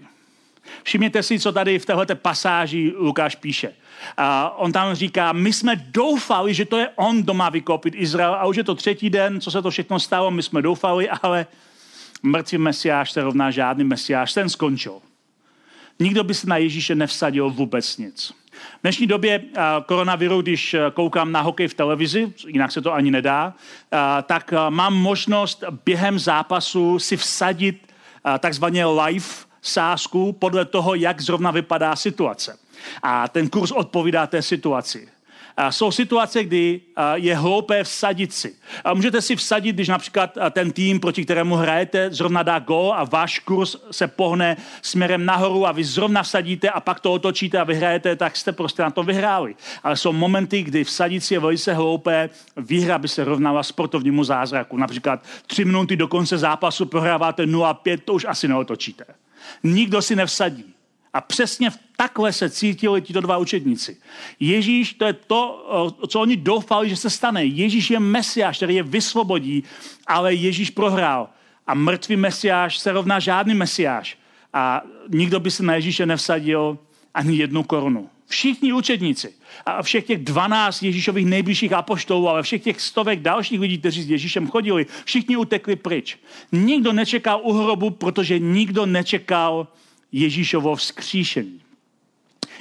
Všimněte 0.84 1.24
si, 1.24 1.40
co 1.40 1.52
tady 1.52 1.80
v 1.80 1.86
této 1.86 2.16
pasáži 2.16 2.94
Lukáš 2.98 3.36
píše. 3.36 3.74
A 4.18 4.58
on 4.58 4.72
tam 4.72 4.96
říká, 4.96 5.34
my 5.34 5.54
jsme 5.54 5.76
doufali, 5.76 6.54
že 6.54 6.66
to 6.66 6.78
je 6.78 6.90
on, 6.96 7.24
kdo 7.24 7.34
má 7.34 7.50
vykopit 7.50 7.94
Izrael 7.98 8.34
a 8.34 8.46
už 8.46 8.56
je 8.56 8.64
to 8.64 8.76
třetí 8.76 9.10
den, 9.10 9.42
co 9.42 9.52
se 9.52 9.62
to 9.62 9.72
všechno 9.72 10.00
stalo, 10.00 10.32
my 10.32 10.44
jsme 10.44 10.62
doufali, 10.62 11.10
ale 11.10 11.46
mrtvý 12.24 12.58
mesiáš 12.58 13.12
se 13.12 13.24
rovná 13.24 13.52
žádný 13.52 13.84
mesiáš, 13.84 14.34
ten 14.34 14.50
skončil. 14.50 14.94
Nikdo 16.00 16.24
by 16.24 16.34
se 16.34 16.48
na 16.48 16.58
Ježíše 16.58 16.96
nevsadil 16.96 17.50
vůbec 17.50 17.98
nic. 17.98 18.34
V 18.54 18.82
dnešní 18.84 19.08
době 19.08 19.44
koronaviru, 19.86 20.42
když 20.42 20.76
koukám 20.94 21.32
na 21.32 21.42
hokej 21.42 21.68
v 21.68 21.74
televizi, 21.74 22.34
jinak 22.48 22.72
se 22.72 22.82
to 22.82 22.94
ani 22.94 23.12
nedá, 23.12 23.54
tak 24.24 24.54
mám 24.70 24.94
možnost 24.94 25.64
během 25.86 26.20
zápasu 26.20 27.00
si 27.00 27.18
vsadit 27.18 27.94
takzvaně 28.40 28.86
live 28.86 29.26
sázku 29.64 30.34
podle 30.34 30.66
toho, 30.66 30.96
jak 30.96 31.22
zrovna 31.22 31.52
vypadá 31.52 31.96
situace. 31.96 32.58
A 33.04 33.28
ten 33.28 33.50
kurz 33.50 33.72
odpovídá 33.72 34.28
té 34.28 34.42
situaci. 34.42 35.08
A 35.58 35.72
jsou 35.72 35.92
situace, 35.92 36.44
kdy 36.44 36.82
je 37.14 37.36
hloupé 37.36 37.84
vsadit 37.84 38.34
si. 38.34 38.56
A 38.84 38.94
můžete 38.94 39.22
si 39.22 39.36
vsadit, 39.36 39.76
když 39.76 39.88
například 39.88 40.38
ten 40.52 40.72
tým, 40.72 41.00
proti 41.00 41.26
kterému 41.26 41.56
hrajete, 41.56 42.08
zrovna 42.12 42.44
dá 42.44 42.60
gol 42.60 42.94
a 42.94 43.04
váš 43.04 43.40
kurz 43.40 43.76
se 43.92 44.08
pohne 44.08 44.58
směrem 44.82 45.26
nahoru 45.26 45.68
a 45.68 45.72
vy 45.72 45.84
zrovna 45.84 46.24
vsadíte 46.24 46.70
a 46.70 46.80
pak 46.80 47.00
to 47.00 47.14
otočíte 47.14 47.60
a 47.60 47.64
vyhrajete, 47.64 48.16
tak 48.16 48.38
jste 48.38 48.52
prostě 48.52 48.82
na 48.82 48.90
to 48.90 49.04
vyhráli. 49.04 49.56
Ale 49.84 49.98
jsou 49.98 50.14
momenty, 50.14 50.64
kdy 50.64 50.84
vsadit 50.84 51.22
si 51.22 51.34
je 51.34 51.40
velice 51.40 51.74
hloupé, 51.74 52.30
výhra 52.58 52.98
by 52.98 53.08
se 53.08 53.24
rovnala 53.24 53.64
sportovnímu 53.64 54.24
zázraku. 54.24 54.78
Například 54.78 55.24
tři 55.48 55.66
minuty 55.66 55.96
do 55.96 56.08
konce 56.08 56.38
zápasu 56.38 56.86
prohráváte 56.86 57.46
0-5, 57.46 58.00
to 58.06 58.14
už 58.14 58.26
asi 58.30 58.48
neotočíte. 58.48 59.06
Nikdo 59.64 60.02
si 60.02 60.16
nevsadí. 60.16 60.74
A 61.14 61.22
přesně 61.22 61.70
v 61.70 61.80
takhle 61.98 62.34
se 62.34 62.50
cítili 62.50 63.02
tito 63.02 63.22
dva 63.22 63.38
učedníci. 63.38 63.98
Ježíš, 64.40 64.94
to 64.94 65.06
je 65.06 65.14
to, 65.14 65.66
co 66.08 66.20
oni 66.20 66.38
doufali, 66.38 66.90
že 66.90 66.96
se 66.96 67.10
stane. 67.10 67.46
Ježíš 67.46 67.92
je 67.92 68.00
mesiáš, 68.00 68.58
který 68.58 68.76
je 68.76 68.84
vysvobodí, 68.84 69.64
ale 70.08 70.34
Ježíš 70.34 70.70
prohrál. 70.70 71.30
A 71.68 71.74
mrtvý 71.74 72.16
mesiáš 72.16 72.78
se 72.80 72.92
rovná 72.92 73.20
žádný 73.20 73.54
mesiáš. 73.54 74.18
A 74.54 74.82
nikdo 75.10 75.40
by 75.40 75.52
se 75.52 75.64
na 75.64 75.76
Ježíše 75.76 76.06
nevsadil 76.06 76.78
ani 77.14 77.38
jednu 77.38 77.64
korunu. 77.64 78.10
Všichni 78.28 78.74
učedníci 78.74 79.34
a 79.66 79.84
všech 79.84 80.06
těch 80.06 80.18
12 80.18 80.84
Ježíšových 80.84 81.26
nejbližších 81.26 81.74
apoštolů, 81.74 82.30
ale 82.30 82.44
všech 82.44 82.64
těch 82.64 82.82
stovek 82.82 83.20
dalších 83.20 83.60
lidí, 83.60 83.78
kteří 83.78 84.04
s 84.04 84.10
Ježíšem 84.10 84.48
chodili, 84.48 84.86
všichni 85.06 85.38
utekli 85.38 85.76
pryč. 85.76 86.18
Nikdo 86.52 86.94
nečekal 86.94 87.42
u 87.44 87.54
hrobu, 87.54 87.90
protože 87.90 88.40
nikdo 88.40 88.86
nečekal 88.86 89.68
Ježíšovo 90.12 90.76
vzkříšení. 90.76 91.63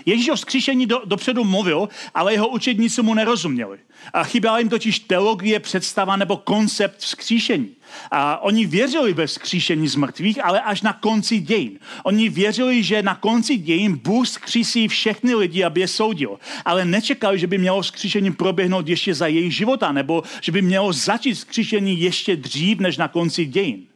Ježíš 0.07 0.29
o 0.29 0.37
vzkříšení 0.37 0.87
do, 0.87 1.03
dopředu 1.05 1.45
mluvil, 1.45 1.89
ale 2.15 2.33
jeho 2.33 2.49
učedníci 2.49 3.03
mu 3.03 3.15
nerozuměli. 3.15 3.79
A 4.13 4.25
chyběla 4.25 4.59
jim 4.59 4.69
totiž 4.69 4.99
teologie, 4.99 5.61
představa 5.61 6.17
nebo 6.17 6.37
koncept 6.37 6.99
vzkříšení. 6.99 7.69
A 8.11 8.43
oni 8.43 8.67
věřili 8.67 9.13
ve 9.13 9.27
vzkříšení 9.27 9.89
z 9.89 9.97
mrtvých, 9.97 10.45
ale 10.45 10.61
až 10.61 10.83
na 10.83 10.93
konci 10.93 11.41
dějin. 11.41 11.79
Oni 12.05 12.29
věřili, 12.29 12.83
že 12.83 13.03
na 13.03 13.15
konci 13.15 13.57
dějin 13.57 13.97
Bůh 13.97 14.27
vzkřísí 14.27 14.89
všechny 14.89 15.35
lidi, 15.35 15.65
aby 15.65 15.81
je 15.81 15.89
soudil. 15.89 16.39
Ale 16.65 16.85
nečekali, 16.85 17.39
že 17.39 17.47
by 17.47 17.59
mělo 17.59 17.83
vzkříšení 17.83 18.33
proběhnout 18.33 18.89
ještě 18.89 19.15
za 19.15 19.27
jejich 19.27 19.57
života, 19.57 19.93
nebo 19.93 20.23
že 20.41 20.53
by 20.53 20.63
mělo 20.63 20.93
začít 20.93 21.35
vzkříšení 21.35 22.01
ještě 22.01 22.37
dřív, 22.37 22.79
než 22.79 22.97
na 22.97 23.09
konci 23.09 23.45
dějin. 23.45 23.92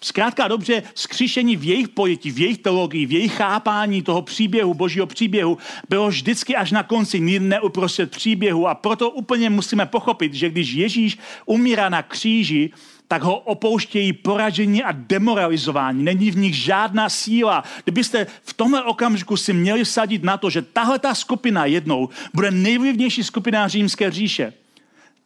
Zkrátka 0.00 0.48
dobře, 0.48 0.82
skříšení 0.94 1.56
v 1.56 1.64
jejich 1.64 1.88
pojetí, 1.88 2.30
v 2.30 2.38
jejich 2.38 2.58
teologii, 2.58 3.06
v 3.06 3.12
jejich 3.12 3.32
chápání 3.32 4.02
toho 4.02 4.22
příběhu, 4.22 4.74
božího 4.74 5.06
příběhu, 5.06 5.58
bylo 5.88 6.08
vždycky 6.08 6.56
až 6.56 6.70
na 6.70 6.82
konci, 6.82 7.20
ne 7.20 7.60
uprostřed 7.60 8.10
příběhu. 8.10 8.68
A 8.68 8.74
proto 8.74 9.10
úplně 9.10 9.50
musíme 9.50 9.86
pochopit, 9.86 10.34
že 10.34 10.50
když 10.50 10.72
Ježíš 10.72 11.18
umírá 11.46 11.88
na 11.88 12.02
kříži, 12.02 12.70
tak 13.08 13.22
ho 13.22 13.38
opouštějí 13.38 14.12
poražení 14.12 14.84
a 14.84 14.92
demoralizování. 14.92 16.04
Není 16.04 16.30
v 16.30 16.36
nich 16.36 16.54
žádná 16.56 17.08
síla. 17.08 17.64
Kdybyste 17.84 18.26
v 18.44 18.54
tomhle 18.54 18.82
okamžiku 18.82 19.36
si 19.36 19.52
měli 19.52 19.84
sadit 19.84 20.22
na 20.22 20.36
to, 20.36 20.50
že 20.50 20.62
tahle 20.62 20.98
ta 20.98 21.14
skupina 21.14 21.64
jednou 21.64 22.08
bude 22.34 22.50
nejvlivnější 22.50 23.24
skupina 23.24 23.68
římské 23.68 24.10
říše, 24.10 24.52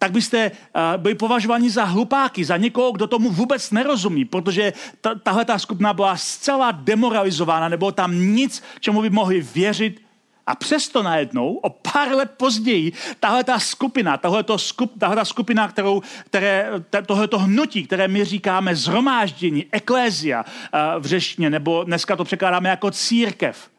tak 0.03 0.13
byste 0.13 0.51
uh, 0.51 1.03
byli 1.03 1.15
považováni 1.15 1.71
za 1.71 1.85
hlupáky, 1.85 2.45
za 2.45 2.57
někoho, 2.57 2.93
kdo 2.93 3.07
tomu 3.07 3.31
vůbec 3.31 3.71
nerozumí, 3.71 4.25
protože 4.25 4.73
ta, 5.01 5.15
tahle 5.15 5.45
ta 5.45 5.59
skupina 5.59 5.95
byla 5.95 6.17
zcela 6.17 6.71
demoralizována, 6.73 7.69
nebo 7.69 7.93
tam 7.93 8.19
nic, 8.19 8.63
čemu 8.81 9.03
by 9.03 9.11
mohli 9.11 9.41
věřit. 9.41 10.03
A 10.47 10.55
přesto 10.55 11.03
najednou, 11.03 11.55
o 11.55 11.71
pár 11.71 12.15
let 12.15 12.31
později, 12.37 12.93
tahle 13.21 13.45
ta 13.45 13.59
skupina, 13.59 14.17
tahle 14.17 14.45
skup, 14.57 14.93
skupina, 15.23 15.69
kterou, 15.69 16.03
které, 16.27 16.71
tohleto 17.07 17.39
hnutí, 17.39 17.87
které 17.87 18.09
my 18.09 18.25
říkáme 18.25 18.77
zhromáždění, 18.77 19.67
eklézia 19.71 20.45
uh, 20.45 21.03
v 21.03 21.07
řeštině, 21.07 21.51
nebo 21.51 21.85
dneska 21.85 22.17
to 22.17 22.25
překládáme 22.25 22.69
jako 22.69 22.91
církev, 22.91 23.71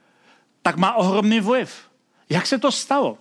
tak 0.61 0.77
má 0.77 0.93
ohromný 0.93 1.39
vliv. 1.39 1.75
Jak 2.29 2.47
se 2.47 2.59
to 2.59 2.71
stalo? 2.71 3.17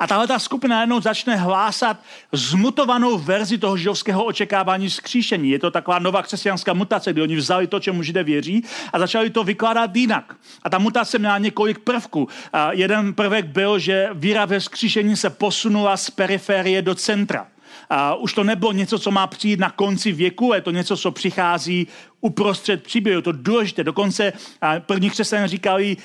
A 0.00 0.06
tahle 0.06 0.26
ta 0.26 0.38
skupina 0.38 0.80
jednou 0.80 1.00
začne 1.00 1.36
hlásat 1.36 1.96
zmutovanou 2.32 3.18
verzi 3.18 3.58
toho 3.58 3.76
židovského 3.76 4.24
očekávání 4.24 4.90
zkříšení. 4.90 5.50
Je 5.50 5.58
to 5.58 5.70
taková 5.70 5.98
nová 5.98 6.22
křesťanská 6.22 6.72
mutace, 6.72 7.12
kdy 7.12 7.22
oni 7.22 7.36
vzali 7.36 7.66
to, 7.66 7.80
čemu 7.80 8.02
židé 8.02 8.22
věří 8.22 8.64
a 8.92 8.98
začali 8.98 9.30
to 9.30 9.44
vykládat 9.44 9.96
jinak. 9.96 10.36
A 10.62 10.70
ta 10.70 10.78
mutace 10.78 11.18
měla 11.18 11.38
několik 11.38 11.78
prvků. 11.78 12.28
A 12.52 12.72
jeden 12.72 13.14
prvek 13.14 13.46
byl, 13.46 13.78
že 13.78 14.08
víra 14.14 14.44
ve 14.44 14.60
zkříšení 14.60 15.16
se 15.16 15.30
posunula 15.30 15.96
z 15.96 16.10
periferie 16.10 16.82
do 16.82 16.94
centra. 16.94 17.46
A 17.90 18.14
už 18.14 18.32
to 18.32 18.44
nebylo 18.44 18.72
něco, 18.72 18.98
co 18.98 19.10
má 19.10 19.26
přijít 19.26 19.60
na 19.60 19.70
konci 19.70 20.12
věku, 20.12 20.52
je 20.54 20.60
to 20.60 20.70
něco, 20.70 20.96
co 20.96 21.10
přichází 21.10 21.86
uprostřed 22.20 22.82
příběhu. 22.82 23.22
To 23.22 23.32
důležité. 23.32 23.84
Dokonce 23.84 24.32
první 24.78 25.10
křesťané 25.10 25.48
říkali, 25.48 25.96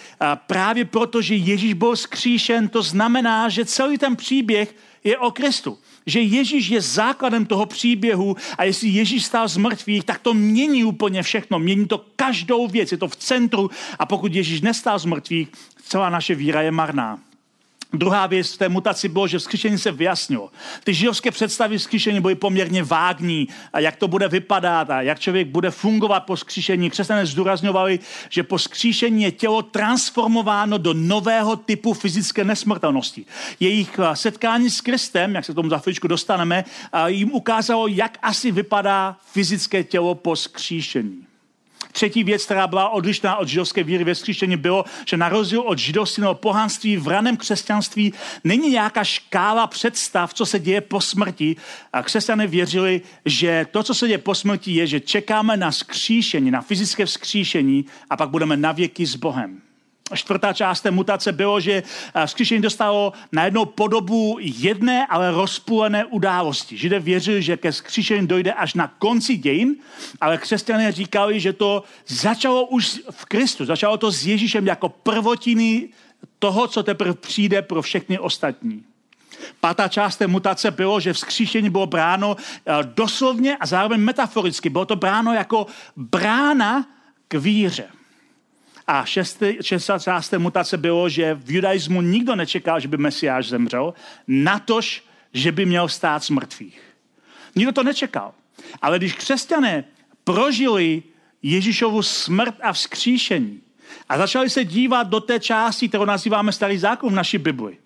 právě 0.48 0.86
proto, 0.86 1.22
že 1.22 1.36
Ježíš 1.36 1.74
byl 1.74 1.96
skříšen, 1.96 2.70
to 2.70 2.84
znamená, 2.84 3.50
že 3.50 3.66
celý 3.66 3.98
ten 3.98 4.16
příběh 4.16 4.76
je 5.04 5.18
o 5.18 5.32
Kristu. 5.32 5.78
Že 6.06 6.22
Ježíš 6.22 6.70
je 6.70 6.82
základem 6.82 7.46
toho 7.46 7.66
příběhu 7.66 8.36
a 8.58 8.64
jestli 8.64 8.88
Ježíš 8.88 9.26
stál 9.26 9.48
z 9.48 9.58
mrtvých, 9.58 10.04
tak 10.04 10.20
to 10.20 10.34
mění 10.34 10.84
úplně 10.84 11.24
všechno. 11.24 11.60
Mění 11.60 11.88
to 11.88 12.06
každou 12.16 12.68
věc. 12.68 12.92
Je 12.92 12.98
to 12.98 13.08
v 13.08 13.16
centru 13.16 13.70
a 14.00 14.06
pokud 14.06 14.34
Ježíš 14.34 14.62
nestál 14.62 15.00
z 15.00 15.06
mrtvých, 15.06 15.48
celá 15.84 16.10
naše 16.10 16.36
víra 16.36 16.62
je 16.62 16.72
marná. 16.72 17.20
Druhá 17.94 18.28
věc 18.28 18.54
v 18.54 18.58
té 18.58 18.70
mutaci 18.70 19.10
bylo, 19.10 19.28
že 19.28 19.40
vzkříšení 19.40 19.78
se 19.78 19.92
vyjasnilo. 19.92 20.52
Ty 20.84 20.94
židovské 20.94 21.32
představy 21.32 21.78
vzkříšení 21.78 22.22
byly 22.22 22.36
poměrně 22.36 22.84
vágní 22.84 23.48
a 23.74 23.80
jak 23.80 23.96
to 23.96 24.08
bude 24.08 24.28
vypadat 24.28 24.90
a 24.90 25.02
jak 25.02 25.20
člověk 25.20 25.48
bude 25.48 25.72
fungovat 25.72 26.20
po 26.20 26.36
vzkříšení. 26.36 26.90
Křesťané 26.90 27.26
zdůrazňovali, 27.26 28.00
že 28.30 28.44
po 28.44 28.58
vzkříšení 28.58 29.24
je 29.24 29.32
tělo 29.32 29.62
transformováno 29.62 30.78
do 30.78 30.94
nového 30.94 31.56
typu 31.56 31.94
fyzické 31.94 32.44
nesmrtelnosti. 32.44 33.26
Jejich 33.60 34.00
eh, 34.00 34.16
setkání 34.16 34.70
s 34.70 34.82
Kristem, 34.82 35.36
jak 35.36 35.46
se 35.46 35.54
tomu 35.54 35.70
za 35.70 35.78
chvíličku 35.78 36.08
dostaneme, 36.08 36.66
jim 37.08 37.32
ukázalo, 37.32 37.88
jak 37.88 38.18
asi 38.22 38.52
vypadá 38.52 39.18
fyzické 39.32 39.84
tělo 39.84 40.16
po 40.16 40.36
vzkříšení. 40.36 41.29
Třetí 41.92 42.24
věc, 42.24 42.46
která 42.46 42.68
byla 42.68 42.90
odlišná 42.90 43.36
od 43.36 43.48
židovské 43.48 43.84
víry 43.84 44.04
ve 44.04 44.16
skříšení, 44.16 44.58
bylo, 44.58 44.86
že 45.06 45.18
na 45.18 45.30
rozdíl 45.30 45.62
od 45.62 45.78
židovství 45.78 46.22
nebo 46.22 46.36
pohanství 46.36 46.98
v 46.98 47.08
raném 47.08 47.38
křesťanství 47.38 48.14
není 48.44 48.70
nějaká 48.70 49.04
škála 49.04 49.68
představ, 49.68 50.34
co 50.34 50.46
se 50.46 50.60
děje 50.60 50.82
po 50.82 51.02
smrti. 51.02 51.56
A 51.94 52.04
křesťané 52.04 52.48
věřili, 52.48 53.02
že 53.26 53.68
to, 53.72 53.84
co 53.84 53.94
se 53.94 54.08
děje 54.08 54.18
po 54.18 54.36
smrti, 54.36 54.72
je, 54.72 54.88
že 54.88 55.00
čekáme 55.00 55.58
na 55.58 55.72
skříšení, 55.72 56.52
na 56.52 56.62
fyzické 56.62 57.06
vzkříšení 57.06 57.86
a 58.10 58.18
pak 58.18 58.30
budeme 58.30 58.58
navěky 58.58 59.06
s 59.06 59.16
Bohem 59.16 59.62
čtvrtá 60.16 60.54
část 60.54 60.82
té 60.82 60.92
mutace 60.92 61.32
bylo, 61.32 61.60
že 61.60 61.84
eh, 62.14 62.28
vzkříšení 62.28 62.62
dostalo 62.62 63.14
najednou 63.32 63.66
podobu 63.66 64.38
jedné, 64.42 65.08
ale 65.08 65.32
rozpůlené 65.32 66.06
události. 66.06 66.78
Židé 66.78 67.00
věřili, 67.00 67.42
že 67.42 67.58
ke 67.58 67.72
vzkříšení 67.72 68.28
dojde 68.28 68.54
až 68.54 68.74
na 68.74 68.88
konci 68.88 69.38
dějin, 69.38 69.76
ale 70.22 70.38
křesťané 70.38 70.92
říkali, 70.92 71.40
že 71.40 71.54
to 71.54 71.84
začalo 72.08 72.66
už 72.66 73.02
v 73.12 73.26
Kristu, 73.26 73.66
začalo 73.66 73.98
to 73.98 74.12
s 74.12 74.26
Ježíšem 74.26 74.68
jako 74.68 74.90
prvotiny 74.90 75.90
toho, 76.40 76.68
co 76.68 76.84
teprve 76.84 77.14
přijde 77.14 77.62
pro 77.62 77.82
všechny 77.82 78.20
ostatní. 78.20 78.84
Pátá 79.60 79.88
část 79.88 80.18
té 80.18 80.28
mutace 80.28 80.72
bylo, 80.72 81.00
že 81.00 81.14
vzkříšení 81.14 81.70
bylo 81.70 81.86
bráno 81.86 82.36
eh, 82.38 82.74
doslovně 82.84 83.58
a 83.58 83.66
zároveň 83.66 84.02
metaforicky. 84.02 84.70
Bylo 84.70 84.86
to 84.86 84.96
bráno 84.96 85.34
jako 85.34 85.68
brána 85.96 86.88
k 87.28 87.34
víře. 87.34 87.99
A 88.90 89.06
šestý, 89.06 89.58
šestá 89.62 90.00
část 90.00 90.30
té 90.30 90.38
mutace 90.38 90.78
bylo, 90.78 91.10
že 91.10 91.34
v 91.34 91.52
judaismu 91.52 92.02
nikdo 92.02 92.36
nečekal, 92.36 92.80
že 92.80 92.88
by 92.88 92.98
Mesiáš 92.98 93.50
zemřel, 93.50 93.94
natož, 94.28 95.04
že 95.34 95.52
by 95.52 95.66
měl 95.66 95.88
stát 95.88 96.24
z 96.24 96.30
mrtvých. 96.30 96.82
Nikdo 97.56 97.72
to 97.72 97.84
nečekal. 97.84 98.34
Ale 98.82 98.98
když 98.98 99.14
křesťané 99.14 99.84
prožili 100.24 101.04
Ježíšovu 101.44 102.02
smrt 102.04 102.56
a 102.62 102.74
vzkříšení 102.74 103.62
a 104.10 104.18
začali 104.18 104.50
se 104.50 104.66
dívat 104.66 105.08
do 105.08 105.20
té 105.20 105.40
části, 105.40 105.90
kterou 105.90 106.06
nazýváme 106.06 106.52
Starý 106.52 106.78
zákon 106.78 107.12
v 107.14 107.16
naší 107.16 107.38
Bibli, 107.38 107.78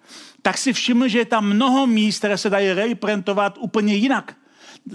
tak 0.42 0.58
si 0.58 0.74
všimli, 0.74 1.10
že 1.10 1.20
je 1.20 1.26
tam 1.26 1.46
mnoho 1.46 1.88
míst, 1.88 2.18
které 2.18 2.38
se 2.38 2.50
dají 2.50 2.72
reprezentovat 2.72 3.58
úplně 3.60 3.96
jinak. 3.96 4.36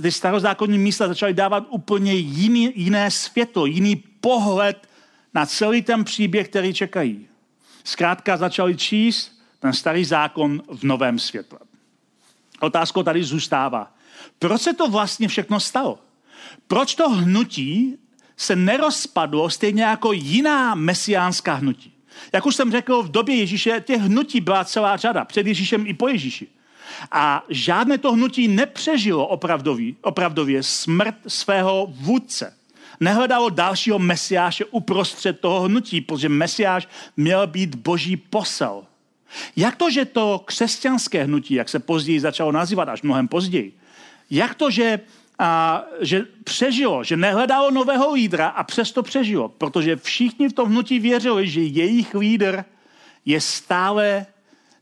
Ty 0.03 0.13
starozákonní 0.13 0.79
místa 0.79 1.09
začaly 1.09 1.35
dávat 1.35 1.67
úplně 1.71 2.13
jiný, 2.13 2.73
jiné 2.75 3.11
světlo, 3.11 3.67
jiný 3.67 3.97
pohled 4.21 4.88
na 5.35 5.47
celý 5.47 5.83
ten 5.83 6.05
příběh, 6.05 6.49
který 6.49 6.75
čekají. 6.75 7.29
Zkrátka 7.85 8.37
začali 8.37 8.77
číst 8.77 9.43
ten 9.61 9.73
starý 9.73 10.05
zákon 10.05 10.63
v 10.69 10.85
novém 10.85 11.19
světle. 11.19 11.59
Otázkou 12.61 13.03
tady 13.03 13.25
zůstává. 13.25 13.95
Proč 14.39 14.63
se 14.63 14.75
to 14.75 14.89
vlastně 14.89 15.29
všechno 15.29 15.61
stalo? 15.61 15.99
Proč 16.67 16.95
to 16.95 17.11
hnutí 17.11 17.99
se 18.37 18.57
nerozpadlo 18.57 19.51
stejně 19.51 19.83
jako 19.83 20.13
jiná 20.13 20.75
mesiánská 20.75 21.55
hnutí? 21.55 21.93
Jak 22.33 22.47
už 22.47 22.57
jsem 22.57 22.71
řekl, 22.71 23.03
v 23.03 23.11
době 23.11 23.37
Ježíše 23.37 23.81
těch 23.87 24.01
hnutí 24.01 24.41
byla 24.41 24.65
celá 24.65 24.97
řada, 24.97 25.25
před 25.25 25.47
Ježíšem 25.47 25.87
i 25.87 25.95
po 25.95 26.09
Ježíši. 26.09 26.49
A 27.13 27.45
žádné 27.49 27.99
to 27.99 28.13
hnutí 28.13 28.49
nepřežilo 28.49 29.27
opravdově, 30.03 30.63
smrt 30.63 31.15
svého 31.27 31.87
vůdce 31.91 32.58
nehledalo 33.01 33.49
dalšího 33.49 33.99
mesiáše 33.99 34.65
uprostřed 34.65 35.41
toho 35.41 35.61
hnutí, 35.61 36.01
protože 36.01 36.29
mesiáš 36.29 36.89
měl 37.17 37.47
být 37.47 37.75
boží 37.75 38.17
posel. 38.17 38.85
Jak 39.57 39.77
to, 39.77 39.91
že 39.91 40.05
to 40.05 40.43
křesťanské 40.45 41.25
hnutí, 41.25 41.55
jak 41.55 41.69
se 41.69 41.79
později 41.79 42.21
začalo 42.21 42.53
nazývat, 42.53 42.89
až 42.89 43.03
mnohem 43.03 43.29
později, 43.29 43.79
jak 44.31 44.55
to, 44.55 44.71
že, 44.71 45.01
a, 45.39 45.83
že 46.01 46.25
přežilo, 46.45 47.05
že 47.05 47.17
nehledalo 47.17 47.71
nového 47.71 48.13
lídra 48.13 48.49
a 48.49 48.65
přesto 48.65 49.03
přežilo, 49.03 49.49
protože 49.49 49.97
všichni 49.97 50.49
v 50.49 50.53
tom 50.53 50.69
hnutí 50.69 50.99
věřili, 50.99 51.49
že 51.49 51.61
jejich 51.61 52.15
lídr 52.15 52.65
je 53.25 53.41
stále 53.41 54.27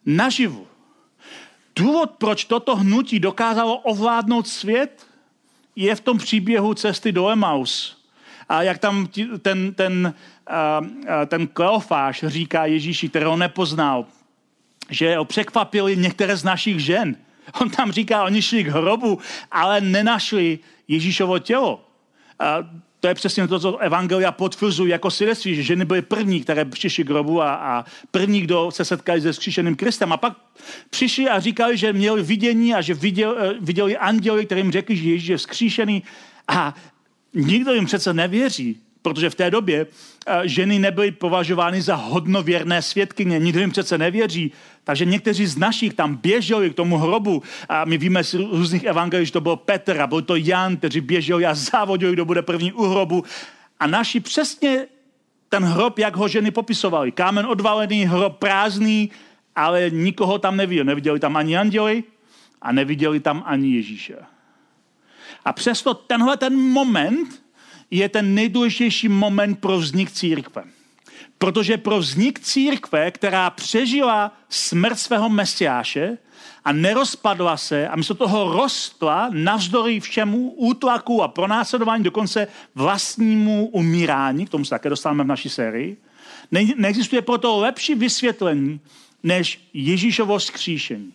naživu. 0.07 0.67
Důvod, 1.77 2.11
proč 2.11 2.45
toto 2.45 2.77
hnutí 2.77 3.21
dokázalo 3.21 3.79
ovládnout 3.79 4.49
svět, 4.49 5.07
je 5.77 5.95
v 5.95 6.01
tom 6.01 6.19
příběhu 6.19 6.75
cesty 6.75 7.13
do 7.13 7.29
Emaus 7.29 7.96
a 8.49 8.63
jak 8.63 8.79
tam 8.79 9.09
ten, 9.43 9.75
ten, 9.75 10.15
ten 11.27 11.47
Kleofáš 11.47 12.25
říká 12.27 12.67
Ježíši, 12.67 13.09
kterého 13.09 13.37
nepoznal, 13.37 14.07
že 14.91 15.17
ho 15.17 15.25
překvapili 15.25 15.97
některé 15.97 16.37
z 16.37 16.45
našich 16.45 16.81
žen. 16.81 17.17
On 17.61 17.71
tam 17.71 17.93
říká, 17.93 18.25
oni 18.25 18.43
šli 18.43 18.65
k 18.65 18.69
hrobu, 18.69 19.19
ale 19.51 19.81
nenašli 19.81 20.59
Ježíšovo 20.89 21.39
tělo. 21.39 21.85
A 22.39 22.59
to 23.01 23.09
je 23.09 23.15
přesně 23.15 23.49
to, 23.49 23.61
co 23.61 23.77
Evangelia 23.79 24.33
potvrzují 24.33 24.91
jako 24.91 25.11
svědectví, 25.11 25.55
že 25.55 25.63
ženy 25.63 25.85
byly 25.85 26.03
první, 26.03 26.41
které 26.41 26.65
přišly 26.65 27.05
k 27.05 27.07
grobu 27.07 27.43
a, 27.43 27.55
a 27.55 27.85
první, 28.11 28.41
kdo 28.41 28.71
se 28.71 28.85
setkali 28.85 29.21
se 29.21 29.33
skříšeným 29.33 29.77
Kristem. 29.77 30.13
A 30.13 30.17
pak 30.17 30.33
přišli 30.91 31.29
a 31.29 31.41
říkali, 31.41 31.77
že 31.77 31.93
měli 31.93 32.23
vidění 32.23 32.75
a 32.75 32.81
že 32.81 32.95
viděl, 32.95 33.37
eh, 33.39 33.55
viděli 33.61 33.97
anděli, 33.97 34.47
kterým 34.47 34.73
řekli, 34.73 34.97
že 34.97 35.11
Ježíš 35.11 35.29
je 35.29 35.37
vzkříšený. 35.37 36.03
A 36.49 36.75
nikdo 37.37 37.73
jim 37.73 37.87
přece 37.87 38.15
nevěří 38.15 38.81
protože 39.07 39.31
v 39.31 39.35
té 39.35 39.51
době 39.51 39.87
eh, 39.87 40.49
ženy 40.49 40.79
nebyly 40.79 41.11
považovány 41.11 41.83
za 41.83 41.95
hodnověrné 41.95 42.83
svědkyně, 42.83 43.39
nikdo 43.39 43.61
jim 43.61 43.71
přece 43.71 43.99
nevěří. 43.99 44.53
Takže 44.85 45.05
někteří 45.05 45.47
z 45.47 45.57
našich 45.57 45.95
tam 45.95 46.17
běželi 46.17 46.71
k 46.71 46.75
tomu 46.75 46.99
hrobu 46.99 47.43
a 47.69 47.85
my 47.85 47.99
víme 47.99 48.25
z 48.25 48.35
různých 48.35 48.85
evangelí, 48.85 49.27
že 49.27 49.33
to 49.33 49.41
byl 49.41 49.57
Petr 49.57 50.01
a 50.01 50.07
byl 50.07 50.23
to 50.23 50.37
Jan, 50.37 50.77
kteří 50.77 51.01
běželi 51.01 51.47
a 51.47 51.55
závodili, 51.55 52.13
kdo 52.13 52.25
bude 52.25 52.43
první 52.43 52.73
u 52.73 52.83
hrobu. 52.83 53.25
A 53.81 53.87
naši 53.87 54.21
přesně 54.21 54.87
ten 55.49 55.65
hrob, 55.65 55.99
jak 55.99 56.17
ho 56.17 56.29
ženy 56.29 56.51
popisovali. 56.51 57.13
Kámen 57.13 57.47
odvalený, 57.47 58.11
hrob 58.11 58.43
prázdný, 58.43 59.11
ale 59.55 59.91
nikoho 59.91 60.39
tam 60.39 60.57
neviděli. 60.57 60.87
Neviděli 60.87 61.21
tam 61.21 61.37
ani 61.37 61.57
anděli 61.57 62.05
a 62.63 62.73
neviděli 62.73 63.21
tam 63.21 63.43
ani 63.47 63.75
Ježíše. 63.79 64.36
A 65.45 65.53
přesto 65.53 65.95
tenhle 65.95 66.37
ten 66.37 66.57
moment, 66.57 67.43
je 67.91 68.09
ten 68.09 68.35
nejdůležitější 68.35 69.09
moment 69.09 69.61
pro 69.61 69.79
vznik 69.79 70.11
církve. 70.11 70.65
Protože 71.39 71.77
pro 71.77 71.99
vznik 71.99 72.41
církve, 72.41 73.11
která 73.11 73.51
přežila 73.51 74.33
smrt 74.49 74.99
svého 74.99 75.29
mesiáše 75.29 76.19
a 76.65 76.73
nerozpadla 76.73 77.57
se 77.57 77.89
a 77.89 77.97
místo 77.97 78.15
toho 78.15 78.53
rostla 78.53 79.31
navzdory 79.33 80.01
všemu 80.01 80.51
útlaku 80.51 81.23
a 81.23 81.29
pronásledování 81.29 82.05
dokonce 82.05 82.47
vlastnímu 82.75 83.67
umírání, 83.67 84.47
k 84.47 84.51
tomu 84.51 84.65
se 84.65 84.71
také 84.71 84.89
dostáváme 84.89 85.25
v 85.25 85.27
naší 85.27 85.49
sérii, 85.49 85.97
ne, 86.53 86.65
neexistuje 86.77 87.23
proto 87.23 87.59
lepší 87.59 87.95
vysvětlení 87.95 88.81
než 89.23 89.69
Ježíšovo 89.73 90.41
skříšení. 90.41 91.13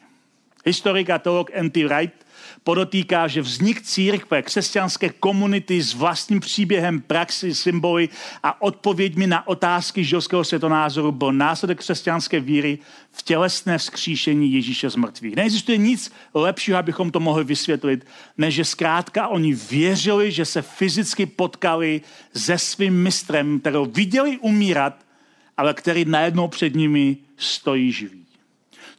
Historik 0.66 1.10
a 1.10 1.20
teolog 1.20 1.50
N.T. 1.54 1.86
Wright 1.86 2.26
podotýká, 2.64 3.28
že 3.28 3.42
vznik 3.42 3.82
církve, 3.82 4.42
křesťanské 4.42 5.10
komunity 5.10 5.82
s 5.82 5.94
vlastním 5.94 6.40
příběhem, 6.40 7.02
praxi, 7.02 7.56
symboly 7.56 8.10
a 8.44 8.62
odpověďmi 8.62 9.28
na 9.28 9.48
otázky 9.48 10.04
židovského 10.04 10.44
světonázoru 10.44 11.12
byl 11.12 11.34
následek 11.34 11.80
křesťanské 11.80 12.40
víry 12.40 12.80
v 13.12 13.24
tělesné 13.24 13.78
vzkříšení 13.78 14.54
Ježíše 14.54 14.90
z 14.90 14.96
mrtvých. 14.96 15.36
Neexistuje 15.36 15.78
nic 15.78 16.14
lepšího, 16.34 16.78
abychom 16.78 17.12
to 17.12 17.20
mohli 17.20 17.44
vysvětlit, 17.44 18.06
než 18.38 18.56
že 18.56 18.66
zkrátka 18.66 19.28
oni 19.28 19.54
věřili, 19.54 20.32
že 20.32 20.46
se 20.46 20.62
fyzicky 20.62 21.26
potkali 21.26 22.02
se 22.36 22.58
svým 22.58 23.04
mistrem, 23.04 23.60
kterého 23.60 23.86
viděli 23.86 24.38
umírat, 24.38 25.06
ale 25.58 25.74
který 25.74 26.06
najednou 26.06 26.48
před 26.48 26.76
nimi 26.76 27.18
stojí 27.38 27.92
živý. 27.92 28.21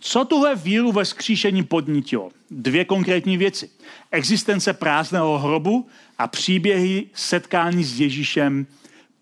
Co 0.04 0.24
tuhle 0.24 0.54
víru 0.54 0.92
ve 0.92 1.04
skříšení 1.04 1.62
podnítilo? 1.62 2.30
Dvě 2.50 2.84
konkrétní 2.84 3.36
věci. 3.36 3.70
Existence 4.10 4.72
prázdného 4.72 5.38
hrobu 5.38 5.86
a 6.18 6.26
příběhy 6.26 7.06
setkání 7.14 7.84
s 7.84 8.00
Ježíšem 8.00 8.66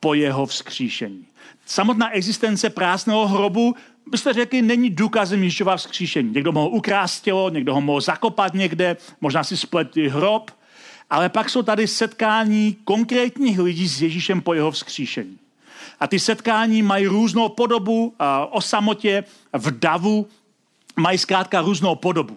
po 0.00 0.14
jeho 0.14 0.46
vzkříšení. 0.46 1.26
Samotná 1.66 2.10
existence 2.10 2.70
prázdného 2.70 3.28
hrobu, 3.28 3.74
byste 4.10 4.32
řekli, 4.32 4.62
není 4.62 4.90
důkazem 4.90 5.42
Ježíšova 5.42 5.76
vzkříšení. 5.76 6.32
Někdo 6.32 6.52
mohl 6.52 6.76
ukrást 6.76 7.20
tělo, 7.20 7.50
někdo 7.50 7.74
ho 7.74 7.80
mohl 7.80 8.00
zakopat 8.00 8.54
někde, 8.54 8.96
možná 9.20 9.44
si 9.44 9.56
splet 9.56 9.96
hrob, 9.96 10.50
ale 11.10 11.28
pak 11.28 11.50
jsou 11.50 11.62
tady 11.62 11.86
setkání 11.86 12.76
konkrétních 12.84 13.58
lidí 13.58 13.88
s 13.88 14.02
Ježíšem 14.02 14.40
po 14.40 14.54
jeho 14.54 14.70
vzkříšení. 14.70 15.38
A 16.00 16.06
ty 16.06 16.18
setkání 16.18 16.82
mají 16.82 17.06
různou 17.06 17.48
podobu 17.48 18.14
o 18.50 18.60
samotě, 18.60 19.24
v 19.52 19.78
davu, 19.78 20.26
mají 21.00 21.18
zkrátka 21.18 21.60
různou 21.60 21.94
podobu. 21.94 22.36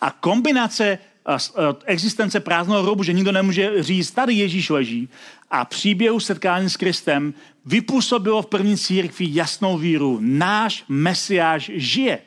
A 0.00 0.10
kombinace 0.10 0.98
eh, 1.28 1.38
existence 1.84 2.40
prázdného 2.40 2.82
hrobu, 2.82 3.02
že 3.02 3.12
nikdo 3.12 3.32
nemůže 3.32 3.82
říct, 3.82 4.10
tady 4.10 4.34
Ježíš 4.34 4.70
leží, 4.70 5.08
a 5.50 5.64
příběhu 5.64 6.20
setkání 6.20 6.70
s 6.70 6.76
Kristem 6.76 7.34
vypůsobilo 7.64 8.42
v 8.42 8.46
první 8.46 8.76
církvi 8.76 9.26
jasnou 9.28 9.78
víru. 9.78 10.18
Náš 10.20 10.84
Mesiáš 10.88 11.70
žije. 11.74 12.18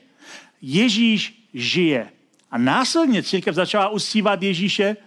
Ježíš 0.62 1.48
žije. 1.54 2.10
A 2.52 2.58
následně 2.58 3.24
církev 3.24 3.56
začala 3.56 3.90
usívat 3.90 4.44
Ježíše 4.44 4.98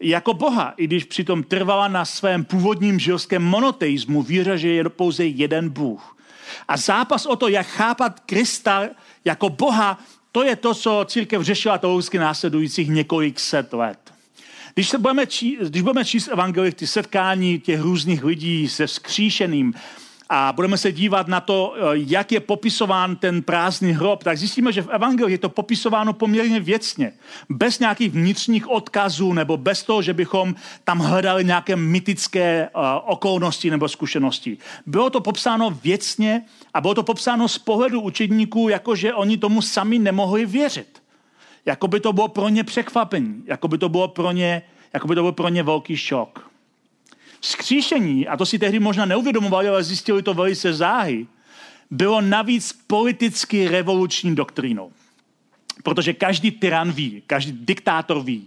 jako 0.00 0.34
Boha, 0.34 0.74
i 0.76 0.84
když 0.84 1.04
přitom 1.04 1.42
trvala 1.42 1.88
na 1.88 2.04
svém 2.04 2.44
původním 2.44 2.98
židovském 2.98 3.42
monoteismu, 3.42 4.22
víře, 4.22 4.58
že 4.58 4.68
je 4.68 4.88
pouze 4.88 5.26
jeden 5.26 5.68
Bůh. 5.68 6.17
A 6.68 6.76
zápas 6.76 7.26
o 7.26 7.36
to, 7.36 7.48
jak 7.48 7.66
chápat 7.66 8.20
Krista 8.20 8.88
jako 9.24 9.48
Boha, 9.48 9.98
to 10.32 10.42
je 10.42 10.56
to, 10.56 10.74
co 10.74 11.04
církev 11.08 11.42
řešila 11.42 11.78
teologicky 11.78 12.18
následujících 12.18 12.88
několik 12.88 13.40
set 13.40 13.72
let. 13.72 13.98
Když, 14.74 14.88
se 14.88 14.98
budeme 14.98 15.26
číst, 15.26 15.68
když 15.68 15.82
budeme 15.82 16.04
číst 16.04 16.28
evangelik, 16.28 16.74
ty 16.74 16.86
setkání 16.86 17.60
těch 17.60 17.80
různých 17.80 18.24
lidí 18.24 18.68
se 18.68 18.86
vzkříšeným, 18.86 19.74
a 20.28 20.52
budeme 20.52 20.78
se 20.78 20.92
dívat 20.92 21.28
na 21.28 21.40
to, 21.40 21.74
eh, 21.76 21.80
jak 21.94 22.32
je 22.32 22.40
popisován 22.40 23.16
ten 23.16 23.42
prázdný 23.42 23.92
hrob, 23.92 24.24
tak 24.24 24.38
zjistíme, 24.38 24.72
že 24.72 24.82
v 24.82 24.88
Evangeliu 24.88 25.28
je 25.28 25.38
to 25.38 25.48
popisováno 25.48 26.12
poměrně 26.12 26.60
věcně. 26.60 27.12
Bez 27.48 27.78
nějakých 27.78 28.12
vnitřních 28.12 28.70
odkazů 28.70 29.32
nebo 29.32 29.56
bez 29.56 29.82
toho, 29.82 30.02
že 30.02 30.14
bychom 30.14 30.54
tam 30.84 30.98
hledali 30.98 31.44
nějaké 31.44 31.76
mytické 31.76 32.68
uh, 32.76 32.82
okolnosti 33.04 33.70
nebo 33.70 33.88
zkušenosti. 33.88 34.58
Bylo 34.86 35.10
to 35.10 35.20
popsáno 35.20 35.70
věcně 35.70 36.42
a 36.74 36.80
bylo 36.80 36.94
to 36.94 37.02
popsáno 37.02 37.48
z 37.48 37.58
pohledu 37.58 38.00
učedníků, 38.00 38.68
jakože 38.68 39.14
oni 39.14 39.36
tomu 39.36 39.62
sami 39.62 39.98
nemohli 39.98 40.46
věřit. 40.46 41.02
Jako 41.66 41.88
by 41.88 42.00
to 42.00 42.12
bylo 42.12 42.28
pro 42.28 42.48
ně 42.48 42.64
překvapení, 42.64 43.42
jako 43.46 43.68
by 43.68 43.78
to 43.78 43.88
bylo 43.88 44.08
pro 44.08 44.32
ně, 44.32 44.62
jako 44.92 45.08
by 45.08 45.14
to 45.14 45.20
bylo 45.20 45.32
pro 45.32 45.48
ně 45.48 45.62
velký 45.62 45.96
šok. 45.96 46.47
Skříšení, 47.40 48.28
a 48.28 48.36
to 48.36 48.46
si 48.46 48.58
tehdy 48.58 48.78
možná 48.80 49.04
neuvědomovali, 49.04 49.68
ale 49.68 49.84
zjistili 49.84 50.22
to 50.22 50.34
velice 50.34 50.74
záhy, 50.74 51.26
bylo 51.90 52.20
navíc 52.20 52.78
politicky 52.86 53.68
revoluční 53.68 54.34
doktrínou. 54.34 54.92
Protože 55.82 56.12
každý 56.12 56.50
tyran 56.50 56.92
ví, 56.92 57.22
každý 57.26 57.52
diktátor 57.52 58.22
ví, 58.22 58.46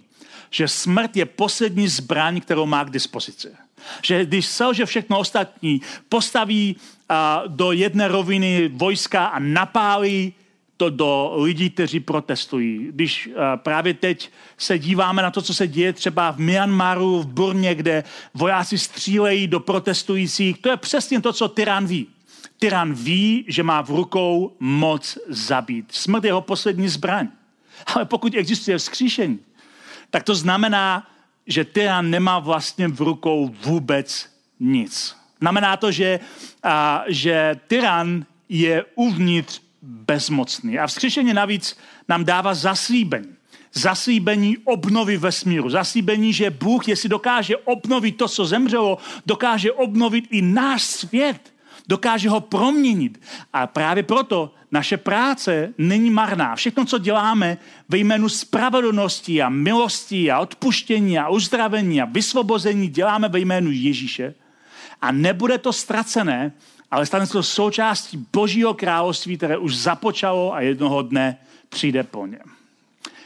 že 0.49 0.67
smrt 0.67 1.17
je 1.17 1.25
poslední 1.25 1.88
zbraň, 1.88 2.41
kterou 2.41 2.65
má 2.65 2.84
k 2.84 2.89
dispozici. 2.89 3.51
Že 4.04 4.25
když 4.25 4.45
selže 4.45 4.86
všechno 4.86 5.19
ostatní, 5.19 5.82
postaví 6.10 6.75
a, 7.10 7.43
do 7.47 7.71
jedné 7.71 8.08
roviny 8.08 8.67
vojska 8.67 9.25
a 9.25 9.39
napálí 9.39 10.34
to 10.82 10.89
do 10.89 11.34
lidí, 11.36 11.70
kteří 11.70 12.00
protestují. 12.00 12.88
Když 12.91 13.28
uh, 13.28 13.34
právě 13.56 13.94
teď 13.94 14.32
se 14.58 14.80
díváme 14.80 15.22
na 15.22 15.32
to, 15.32 15.41
co 15.41 15.54
se 15.54 15.67
děje 15.67 15.94
třeba 15.94 16.32
v 16.32 16.38
Myanmaru, 16.38 17.22
v 17.22 17.28
Burmě, 17.28 17.76
kde 17.76 18.04
vojáci 18.34 18.78
střílejí 18.78 19.48
do 19.48 19.60
protestujících, 19.60 20.58
to 20.62 20.70
je 20.70 20.78
přesně 20.78 21.22
to, 21.22 21.34
co 21.34 21.48
tyran 21.48 21.86
ví. 21.86 22.08
Tyran 22.60 22.94
ví, 22.94 23.46
že 23.48 23.63
má 23.63 23.82
v 23.82 23.89
rukou 23.89 24.56
moc 24.60 25.17
zabít. 25.30 25.86
Smrt 25.91 26.24
je 26.24 26.30
jeho 26.30 26.41
poslední 26.41 26.88
zbraň. 26.89 27.28
Ale 27.96 28.06
pokud 28.06 28.36
existuje 28.36 28.78
vzkříšení, 28.78 29.39
tak 30.10 30.24
to 30.24 30.36
znamená, 30.36 31.08
že 31.48 31.65
tyran 31.65 32.10
nemá 32.10 32.39
vlastně 32.39 32.88
v 32.88 33.02
rukou 33.02 33.54
vůbec 33.65 34.30
nic. 34.60 35.15
Znamená 35.39 35.78
to, 35.78 35.91
že, 35.91 36.20
a, 36.63 37.04
že 37.08 37.56
tyran 37.67 38.26
je 38.50 38.86
uvnitř 38.96 39.62
bezmocný. 39.82 40.80
A 40.80 40.88
vzkříšení 40.88 41.34
navíc 41.34 41.78
nám 42.10 42.26
dává 42.26 42.54
zaslíbení. 42.54 43.36
Zaslíbení 43.74 44.58
obnovy 44.58 45.17
vesmíru. 45.17 45.70
Zaslíbení, 45.70 46.34
že 46.34 46.50
Bůh, 46.50 46.88
jestli 46.88 47.10
dokáže 47.10 47.58
obnovit 47.58 48.17
to, 48.17 48.28
co 48.28 48.46
zemřelo, 48.46 48.98
dokáže 49.26 49.72
obnovit 49.72 50.28
i 50.30 50.41
náš 50.41 50.84
svět. 50.84 51.54
Dokáže 51.88 52.30
ho 52.30 52.41
proměnit. 52.41 53.22
A 53.54 53.67
právě 53.67 54.04
proto 54.04 54.54
naše 54.72 54.98
práce 54.98 55.74
není 55.78 56.10
marná. 56.10 56.56
Všechno, 56.56 56.86
co 56.86 56.98
děláme 56.98 57.58
ve 57.89 57.98
jménu 57.98 58.30
spravedlnosti 58.30 59.41
a 59.41 59.50
milosti 59.50 60.32
a 60.32 60.39
odpuštění 60.39 61.20
a 61.20 61.30
uzdravení 61.30 62.02
a 62.02 62.06
vysvobození, 62.06 62.88
děláme 62.88 63.30
ve 63.30 63.39
jménu 63.39 63.72
Ježíše. 63.72 64.34
A 65.02 65.12
nebude 65.12 65.58
to 65.58 65.74
ztracené, 65.74 66.52
ale 66.91 67.06
stane 67.06 67.27
se 67.27 67.34
to 67.34 67.43
součástí 67.43 68.25
Božího 68.34 68.73
království, 68.73 69.38
které 69.38 69.58
už 69.58 69.77
započalo 69.77 70.54
a 70.54 70.62
jednoho 70.62 71.01
dne 71.01 71.38
přijde 71.69 72.04
po 72.04 72.25
něm. 72.25 72.41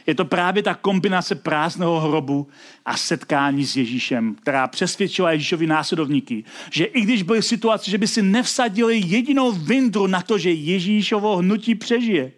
Je 0.06 0.14
to 0.14 0.24
právě 0.24 0.62
ta 0.62 0.74
kombinace 0.74 1.34
prázdného 1.34 2.00
hrobu 2.00 2.48
a 2.84 2.96
setkání 2.96 3.64
s 3.64 3.76
Ježíšem, 3.76 4.34
která 4.34 4.66
přesvědčila 4.66 5.32
Ježíšovi 5.32 5.66
následovníky, 5.66 6.44
že 6.70 6.84
i 6.84 7.00
když 7.00 7.22
byly 7.22 7.42
situace, 7.42 7.90
že 7.90 7.98
by 7.98 8.06
si 8.06 8.22
nevsadili 8.22 9.02
jedinou 9.06 9.52
vindru 9.52 10.06
na 10.06 10.22
to, 10.22 10.38
že 10.38 10.50
Ježíšovo 10.50 11.36
hnutí 11.36 11.74
přežije, 11.74 12.32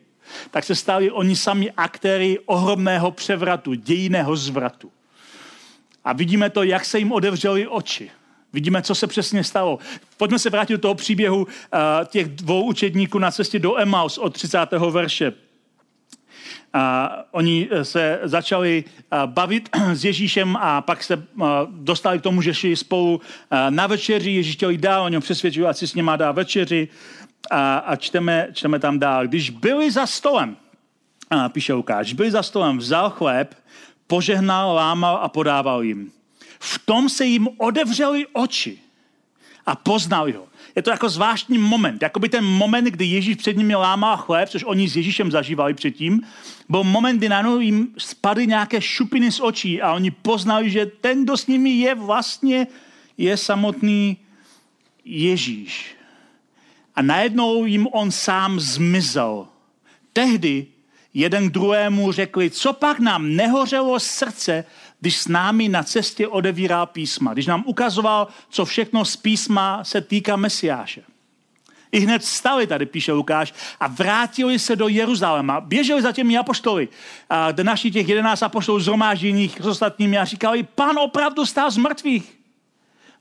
tak 0.51 0.65
se 0.65 0.75
stali 0.75 1.11
oni 1.11 1.37
sami 1.37 1.71
aktéry 1.71 2.39
ohromného 2.47 3.11
převratu, 3.11 3.75
dějiného 3.75 4.37
zvratu. 4.37 4.91
A 6.05 6.13
vidíme 6.13 6.51
to, 6.51 6.63
jak 6.63 6.85
se 6.85 6.99
jim 6.99 7.13
odevřely 7.13 7.67
oči. 7.67 8.11
Vidíme, 8.53 8.83
co 8.83 8.95
se 8.95 9.07
přesně 9.07 9.45
stalo. 9.45 9.79
Pojďme 10.17 10.39
se 10.39 10.51
vrátit 10.51 10.73
do 10.73 10.79
toho 10.79 10.95
příběhu 10.95 11.39
uh, 11.43 11.49
těch 12.07 12.29
dvou 12.29 12.65
učedníků 12.65 13.19
na 13.19 13.31
cestě 13.31 13.59
do 13.59 13.79
Emaus 13.79 14.19
od 14.19 14.31
30. 14.31 14.59
verše. 14.91 15.33
A 16.73 17.11
oni 17.31 17.69
se 17.83 18.21
začali 18.23 18.85
bavit 19.27 19.69
s 19.93 20.05
Ježíšem 20.05 20.57
a 20.57 20.81
pak 20.81 21.03
se 21.03 21.23
dostali 21.67 22.19
k 22.19 22.23
tomu, 22.23 22.43
že 22.43 22.55
šli 22.55 22.77
spolu 22.77 23.21
na 23.71 23.87
večeři. 23.87 24.31
Ježíš 24.31 24.55
chtěl 24.57 24.71
jít 24.71 24.81
dál, 24.81 25.05
on 25.05 25.15
ho 25.15 25.21
přesvědčil, 25.21 25.69
ať 25.69 25.77
si 25.77 25.89
s 25.89 25.95
nima 25.95 26.17
dá 26.17 26.33
večeři. 26.33 26.89
A, 27.51 27.79
a 27.79 27.97
čteme, 27.97 28.49
čteme 28.53 28.79
tam 28.79 28.99
dál. 28.99 29.27
Když 29.27 29.51
byli 29.51 29.91
za 29.91 30.07
stolem, 30.07 30.57
píše 31.49 31.73
Lukáš, 31.73 32.13
byli 32.13 32.31
za 32.31 32.43
stolem, 32.43 32.79
vzal 32.79 33.11
chléb, 33.11 33.55
požehnal, 34.07 34.75
lámal 34.75 35.19
a 35.23 35.29
podával 35.29 35.83
jim. 35.83 36.11
V 36.61 36.79
tom 36.79 37.09
se 37.09 37.25
jim 37.25 37.49
odevřely 37.57 38.27
oči 38.33 38.79
a 39.67 39.77
poznali 39.77 40.33
ho. 40.33 40.49
Je 40.77 40.83
to 40.83 40.91
jako 40.91 41.09
zvláštní 41.09 41.59
moment, 41.59 42.03
jako 42.03 42.21
by 42.21 42.29
ten 42.29 42.45
moment, 42.45 42.85
kdy 42.85 43.05
Ježíš 43.05 43.37
před 43.37 43.57
nimi 43.57 43.75
lámal 43.75 44.17
chléb, 44.17 44.49
což 44.49 44.65
oni 44.65 44.89
s 44.89 44.97
Ježíšem 44.97 45.31
zažívali 45.31 45.75
předtím, 45.75 46.23
byl 46.69 46.85
moment, 46.85 47.17
kdy 47.19 47.29
najednou 47.29 47.61
jim 47.61 47.89
spadly 47.99 48.47
nějaké 48.47 48.81
šupiny 48.81 49.33
z 49.33 49.41
očí 49.41 49.83
a 49.83 49.93
oni 49.93 50.11
poznali, 50.11 50.71
že 50.71 50.87
ten, 50.87 51.25
kdo 51.25 51.37
s 51.37 51.47
nimi 51.47 51.71
je, 51.71 51.95
vlastně 51.95 52.67
je 53.19 53.37
samotný 53.37 54.17
Ježíš. 55.05 55.97
A 56.95 57.03
najednou 57.03 57.65
jim 57.65 57.89
on 57.93 58.11
sám 58.11 58.61
zmizel. 58.61 59.47
Tehdy 60.13 60.67
jeden 61.15 61.51
druhému 61.51 62.13
řekli, 62.13 62.51
co 62.51 62.73
pak 62.73 63.01
nám 63.01 63.37
nehořelo 63.37 64.01
srdce, 64.01 64.65
když 65.01 65.17
s 65.17 65.29
námi 65.29 65.69
na 65.69 65.83
cestě 65.83 66.29
odevíral 66.29 66.87
písma, 66.87 67.33
když 67.33 67.47
nám 67.47 67.63
ukazoval, 67.67 68.29
co 68.49 68.65
všechno 68.65 69.05
z 69.05 69.17
písma 69.17 69.85
se 69.85 70.01
týká 70.01 70.37
Mesiáše. 70.37 71.03
I 71.93 72.01
hned 72.01 72.25
stali, 72.25 72.67
tady 72.67 72.87
píše 72.87 73.13
Lukáš, 73.13 73.55
a 73.81 73.87
vrátili 73.87 74.59
se 74.59 74.77
do 74.77 74.89
Jeruzaléma. 74.89 75.61
Běželi 75.61 76.03
za 76.03 76.13
těmi 76.13 76.39
apoštoly, 76.39 76.89
a 77.31 77.49
naši 77.63 77.91
těch 77.91 78.09
jedenáct 78.09 78.43
apoštolů 78.43 78.81
zhromážděných 78.81 79.59
s 79.61 79.67
ostatními 79.67 80.19
a 80.19 80.25
říkali, 80.25 80.63
pan 80.63 80.99
opravdu 80.99 81.47
stál 81.47 81.71
z 81.71 81.77
mrtvých. 81.77 82.39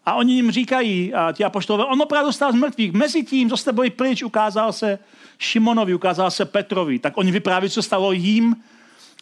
A 0.05 0.13
oni 0.13 0.33
jim 0.33 0.51
říkají, 0.51 1.13
a 1.13 1.31
ti 1.31 1.43
apoštolové, 1.43 1.85
on 1.85 2.01
opravdu 2.01 2.31
stál 2.31 2.51
z 2.51 2.55
mrtvých. 2.55 2.91
Mezi 2.91 3.23
tím, 3.23 3.49
co 3.49 3.57
jste 3.57 3.73
byli 3.73 3.89
pryč, 3.89 4.23
ukázal 4.23 4.73
se 4.73 4.99
Šimonovi, 5.37 5.93
ukázal 5.93 6.31
se 6.31 6.45
Petrovi. 6.45 6.99
Tak 6.99 7.17
oni 7.17 7.31
vypráví, 7.31 7.69
co 7.69 7.83
stalo 7.83 8.11
jim 8.11 8.55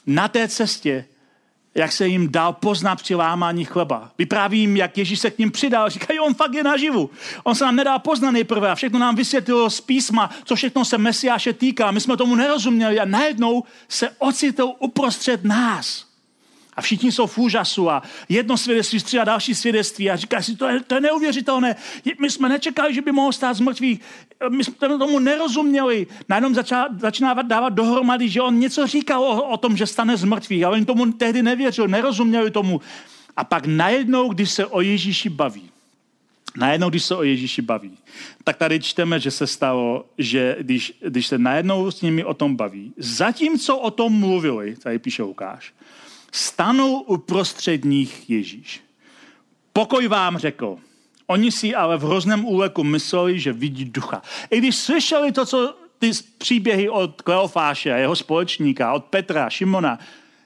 na 0.05 0.27
té 0.27 0.47
cestě 0.47 1.05
jak 1.75 1.91
se 1.91 2.07
jim 2.07 2.31
dal 2.31 2.53
poznat 2.53 2.95
při 2.95 3.15
lámání 3.15 3.65
chleba. 3.65 4.11
Vypráví 4.17 4.59
jim, 4.59 4.77
jak 4.77 4.97
Ježíš 4.97 5.19
se 5.19 5.31
k 5.31 5.37
ním 5.37 5.51
přidal. 5.51 5.89
Říkají, 5.89 6.19
on 6.19 6.33
fakt 6.33 6.53
je 6.53 6.63
naživu. 6.63 7.09
On 7.43 7.55
se 7.55 7.65
nám 7.65 7.75
nedal 7.75 7.99
poznat 7.99 8.31
nejprve 8.31 8.71
a 8.71 8.75
všechno 8.75 8.99
nám 8.99 9.15
vysvětlilo 9.15 9.69
z 9.69 9.81
písma, 9.81 10.29
co 10.43 10.55
všechno 10.55 10.85
se 10.85 10.97
Mesiáše 10.97 11.53
týká. 11.53 11.91
My 11.91 12.01
jsme 12.01 12.17
tomu 12.17 12.35
nerozuměli 12.35 12.99
a 12.99 13.05
najednou 13.05 13.63
se 13.87 14.09
ocitl 14.19 14.71
uprostřed 14.79 15.43
nás. 15.43 16.04
A 16.75 16.81
všichni 16.81 17.11
jsou 17.11 17.27
v 17.27 17.37
úžasu 17.37 17.89
a 17.89 18.03
jedno 18.29 18.57
svědectví 18.57 18.99
střídá 18.99 19.23
další 19.23 19.55
svědectví 19.55 20.11
a 20.11 20.15
říká 20.15 20.41
si, 20.41 20.55
to 20.55 20.67
je, 20.67 20.79
to 20.79 20.95
je 20.95 21.01
neuvěřitelné. 21.01 21.75
My 22.19 22.29
jsme 22.29 22.49
nečekali, 22.49 22.93
že 22.93 23.01
by 23.01 23.11
mohl 23.11 23.31
stát 23.31 23.53
z 23.53 23.59
mrtvých. 23.59 23.99
My 24.49 24.63
jsme 24.63 24.73
tomu 24.75 25.19
nerozuměli. 25.19 26.07
Najednou 26.29 26.53
začá, 26.53 26.87
začíná 26.99 27.33
dávat 27.33 27.69
dohromady, 27.69 28.29
že 28.29 28.41
on 28.41 28.59
něco 28.59 28.87
říkal 28.87 29.23
o, 29.23 29.49
o 29.49 29.57
tom, 29.57 29.77
že 29.77 29.87
stane 29.87 30.17
z 30.17 30.23
mrtvých. 30.23 30.67
Oni 30.67 30.85
tomu 30.85 31.11
tehdy 31.11 31.43
nevěřili, 31.43 31.87
nerozuměli 31.87 32.51
tomu. 32.51 32.81
A 33.37 33.43
pak 33.43 33.65
najednou, 33.65 34.29
když 34.29 34.51
se 34.51 34.65
o 34.65 34.81
Ježíši 34.81 35.29
baví, 35.29 35.69
najednou, 36.57 36.89
když 36.89 37.03
se 37.03 37.15
o 37.15 37.23
Ježíši 37.23 37.61
baví, 37.61 37.97
tak 38.43 38.57
tady 38.57 38.79
čteme, 38.79 39.19
že 39.19 39.31
se 39.31 39.47
stalo, 39.47 40.05
že 40.17 40.57
když, 40.59 40.93
když 41.07 41.27
se 41.27 41.37
najednou 41.37 41.91
s 41.91 42.01
nimi 42.01 42.23
o 42.23 42.33
tom 42.33 42.55
baví, 42.55 42.93
zatímco 42.97 43.77
o 43.77 43.91
tom 43.91 44.13
mluvili, 44.13 44.75
tady 44.75 44.99
píše 44.99 45.23
Lukáš, 45.23 45.73
stanul 46.35 47.03
uprostřed 47.07 47.85
nich 47.85 48.29
Ježíš. 48.29 48.81
Pokoj 49.73 50.07
vám 50.07 50.37
řekl. 50.37 50.77
Oni 51.27 51.51
si 51.51 51.75
ale 51.75 51.97
v 51.97 52.03
hrozném 52.03 52.45
úleku 52.45 52.83
mysleli, 52.83 53.39
že 53.39 53.53
vidí 53.53 53.85
ducha. 53.85 54.21
I 54.49 54.57
když 54.57 54.75
slyšeli 54.75 55.31
to, 55.31 55.45
co 55.45 55.75
ty 55.99 56.11
příběhy 56.37 56.89
od 56.89 57.21
Kleofáše 57.21 57.93
a 57.93 57.97
jeho 57.97 58.15
společníka, 58.15 58.93
od 58.93 59.05
Petra, 59.05 59.49
Šimona, 59.49 59.99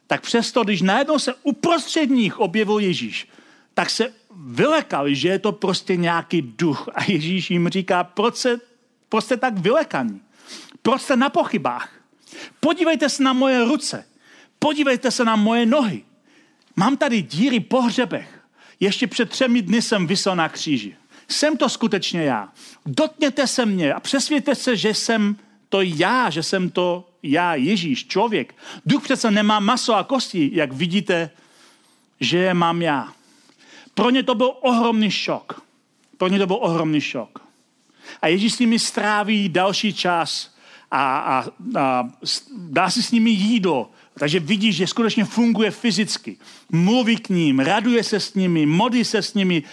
tak 0.08 0.22
přesto, 0.22 0.64
když 0.64 0.82
najednou 0.82 1.20
se 1.20 1.34
uprostřed 1.44 2.10
nich 2.10 2.40
objevil 2.40 2.80
Ježíš, 2.80 3.28
tak 3.74 3.90
se 3.90 4.14
vylekali, 4.36 5.16
že 5.16 5.30
je 5.30 5.40
to 5.40 5.52
prostě 5.52 5.96
nějaký 5.96 6.42
duch. 6.42 6.90
A 6.94 7.04
Ježíš 7.04 7.52
jim 7.52 7.70
říká, 7.70 8.04
proč, 8.04 8.36
se, 8.36 8.60
proč 9.10 9.24
jste 9.24 9.38
tak 9.38 9.58
vylekaní? 9.58 10.22
Proč 10.82 11.02
jste 11.02 11.16
na 11.16 11.30
pochybách? 11.30 11.92
Podívejte 12.60 13.10
se 13.10 13.24
na 13.24 13.34
moje 13.34 13.66
ruce. 13.66 14.09
Podívejte 14.60 15.12
se 15.12 15.26
na 15.26 15.36
moje 15.36 15.66
nohy. 15.66 16.04
Mám 16.76 16.98
tady 16.98 17.22
díry 17.22 17.60
po 17.60 17.82
hřebech. 17.82 18.40
Ještě 18.80 19.08
před 19.08 19.30
třemi 19.30 19.62
dny 19.62 19.82
jsem 19.82 20.08
vysel 20.08 20.36
na 20.36 20.50
kříži. 20.50 20.96
Jsem 21.28 21.58
to 21.58 21.70
skutečně 21.70 22.24
já. 22.24 22.50
Dotkněte 22.86 23.48
se 23.48 23.66
mě 23.66 23.94
a 23.94 24.00
přesvědte 24.00 24.56
se, 24.56 24.76
že 24.76 24.94
jsem 24.94 25.36
to 25.70 25.82
já, 25.82 26.30
že 26.30 26.44
jsem 26.44 26.70
to 26.70 27.10
já, 27.24 27.56
Ježíš, 27.56 28.08
člověk. 28.08 28.56
Duch 28.86 29.04
přece 29.04 29.32
nemá 29.32 29.60
maso 29.60 29.96
a 29.96 30.04
kosti, 30.04 30.50
jak 30.54 30.74
vidíte, 30.74 31.30
že 32.20 32.38
je 32.38 32.54
mám 32.54 32.82
já. 32.82 33.14
Pro 33.94 34.10
ně 34.10 34.24
to 34.24 34.36
byl 34.36 34.54
ohromný 34.62 35.12
šok. 35.12 35.62
Pro 36.18 36.28
ně 36.28 36.40
to 36.40 36.48
byl 36.48 36.58
ohromný 36.62 37.02
šok. 37.02 37.44
A 38.22 38.28
Ježíš 38.28 38.54
s 38.54 38.60
nimi 38.60 38.80
stráví 38.80 39.50
další 39.50 39.94
čas 39.94 40.56
a, 40.92 41.20
a, 41.20 41.46
a 41.80 42.10
dá 42.58 42.90
si 42.90 43.04
s 43.04 43.12
nimi 43.12 43.30
jídlo 43.30 43.92
takže 44.20 44.40
vidíš, 44.40 44.76
že 44.76 44.88
skutečně 44.88 45.26
funguje 45.26 45.72
fyzicky. 45.72 46.38
Mluví 46.72 47.18
k 47.18 47.30
ním, 47.30 47.60
raduje 47.60 48.04
se 48.04 48.20
s 48.20 48.34
nimi, 48.34 48.66
modlí 48.66 49.06
se 49.06 49.22
s 49.22 49.34
nimi. 49.34 49.64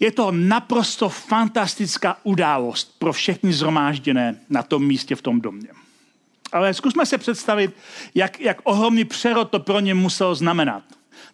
Je 0.00 0.12
to 0.12 0.32
naprosto 0.32 1.08
fantastická 1.08 2.16
událost 2.22 2.98
pro 2.98 3.12
všechny 3.12 3.52
zhromážděné 3.52 4.40
na 4.50 4.62
tom 4.62 4.84
místě 4.84 5.16
v 5.16 5.22
tom 5.22 5.40
domě. 5.40 5.68
Ale 6.52 6.74
zkusme 6.74 7.06
se 7.06 7.18
představit, 7.18 7.76
jak, 8.14 8.40
jak 8.40 8.60
ohromný 8.64 9.04
přerod 9.04 9.50
to 9.50 9.60
pro 9.60 9.80
ně 9.80 9.94
muselo 9.94 10.34
znamenat. 10.34 10.82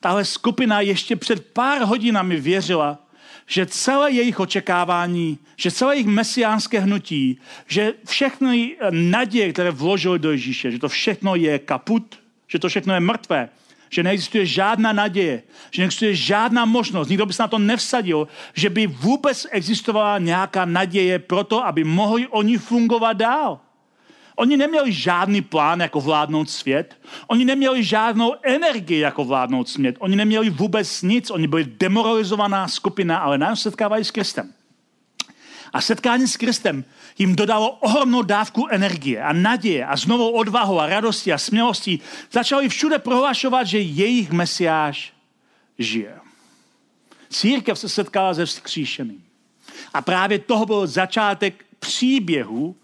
Tahle 0.01 0.25
skupina 0.25 0.81
ještě 0.81 1.17
před 1.17 1.47
pár 1.47 1.83
hodinami 1.83 2.41
věřila, 2.41 2.99
že 3.47 3.67
celé 3.67 4.11
jejich 4.11 4.41
očekávání, 4.41 5.39
že 5.57 5.71
celé 5.71 5.95
jejich 5.95 6.07
mesiánské 6.07 6.81
hnutí, 6.81 7.39
že 7.67 7.95
všechny 8.07 8.77
naděje, 8.91 9.53
které 9.53 9.71
vložili 9.71 10.19
do 10.19 10.31
Ježíše, 10.31 10.71
že 10.71 10.79
to 10.79 10.89
všechno 10.89 11.35
je 11.35 11.59
kaput, 11.59 12.19
že 12.49 12.59
to 12.59 12.69
všechno 12.69 12.95
je 12.95 13.01
mrtvé, 13.01 13.49
že 13.91 14.03
neexistuje 14.03 14.47
žádná 14.47 14.93
naděje, 14.93 15.43
že 15.71 15.83
neexistuje 15.83 16.15
žádná 16.15 16.65
možnost, 16.65 17.09
nikdo 17.09 17.27
by 17.27 17.33
se 17.33 17.43
na 17.43 17.49
to 17.49 17.59
nevsadil, 17.59 18.29
že 18.55 18.71
by 18.71 18.87
vůbec 18.87 19.47
existovala 19.51 20.19
nějaká 20.19 20.65
naděje 20.65 21.19
pro 21.19 21.45
to, 21.45 21.67
aby 21.67 21.85
mohli 21.85 22.27
oni 22.27 22.59
fungovat 22.59 23.13
dál. 23.13 23.61
Oni 24.37 24.57
neměli 24.57 24.93
žádný 24.93 25.43
plán, 25.43 25.81
jako 25.81 26.01
vládnout 26.01 26.51
svět. 26.51 26.97
Oni 27.27 27.45
neměli 27.45 27.85
žádnou 27.85 28.35
energii, 28.43 28.99
jako 28.99 29.25
vládnout 29.25 29.69
svět. 29.69 29.97
Oni 29.99 30.17
neměli 30.17 30.51
vůbec 30.51 31.03
nic. 31.03 31.31
Oni 31.31 31.47
byli 31.47 31.65
demoralizovaná 31.65 32.69
skupina, 32.69 33.19
ale 33.19 33.39
nás 33.39 33.63
setkávají 33.63 34.05
s 34.05 34.11
Kristem. 34.11 34.53
A 35.73 35.81
setkání 35.81 36.29
s 36.29 36.37
Kristem 36.37 36.85
jim 37.19 37.37
dodalo 37.37 37.71
ohromnou 37.71 38.23
dávku 38.23 38.69
energie 38.71 39.23
a 39.23 39.33
naděje 39.33 39.87
a 39.87 39.97
znovu 39.97 40.31
odvahu 40.31 40.81
a 40.81 40.87
radosti 40.87 41.33
a 41.33 41.39
smělosti. 41.39 41.99
Začali 42.33 42.69
všude 42.69 42.99
prohlašovat, 42.99 43.67
že 43.67 43.81
jejich 43.81 44.31
mesiáš 44.31 45.13
žije. 45.79 46.15
Církev 47.31 47.79
se 47.79 47.89
setkala 47.89 48.35
se 48.35 48.47
vzkříšeným. 48.47 49.25
A 49.95 50.03
právě 50.03 50.39
toho 50.39 50.67
byl 50.67 50.87
začátek 50.87 51.65
příběhu, 51.79 52.77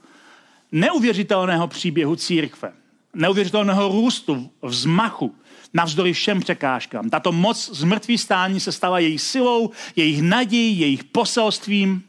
neuvěřitelného 0.73 1.69
příběhu 1.69 2.17
církve. 2.17 2.73
Neuvěřitelného 3.15 3.89
růstu, 3.89 4.51
vzmachu, 4.63 5.35
navzdory 5.75 6.13
všem 6.13 6.41
překážkám. 6.41 7.11
Tato 7.11 7.33
moc 7.33 7.71
z 7.73 7.85
mrtvý 7.85 8.19
stání 8.19 8.61
se 8.61 8.73
stala 8.73 8.99
jejich 8.99 9.21
silou, 9.23 9.71
jejich 9.97 10.23
nadějí, 10.23 10.81
jejich 10.81 11.05
poselstvím. 11.05 12.03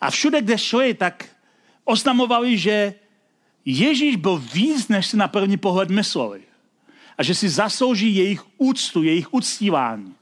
A 0.00 0.10
všude, 0.10 0.42
kde 0.42 0.58
šli, 0.58 0.94
tak 0.94 1.28
oznamovali, 1.84 2.58
že 2.58 2.94
Ježíš 3.64 4.16
byl 4.16 4.42
víc, 4.54 4.88
než 4.88 5.06
si 5.06 5.16
na 5.16 5.28
první 5.28 5.56
pohled 5.56 5.90
mysleli. 5.90 6.40
A 7.18 7.22
že 7.22 7.34
si 7.34 7.48
zaslouží 7.48 8.16
jejich 8.16 8.44
úctu, 8.58 9.02
jejich 9.02 9.34
uctívání. 9.34 10.14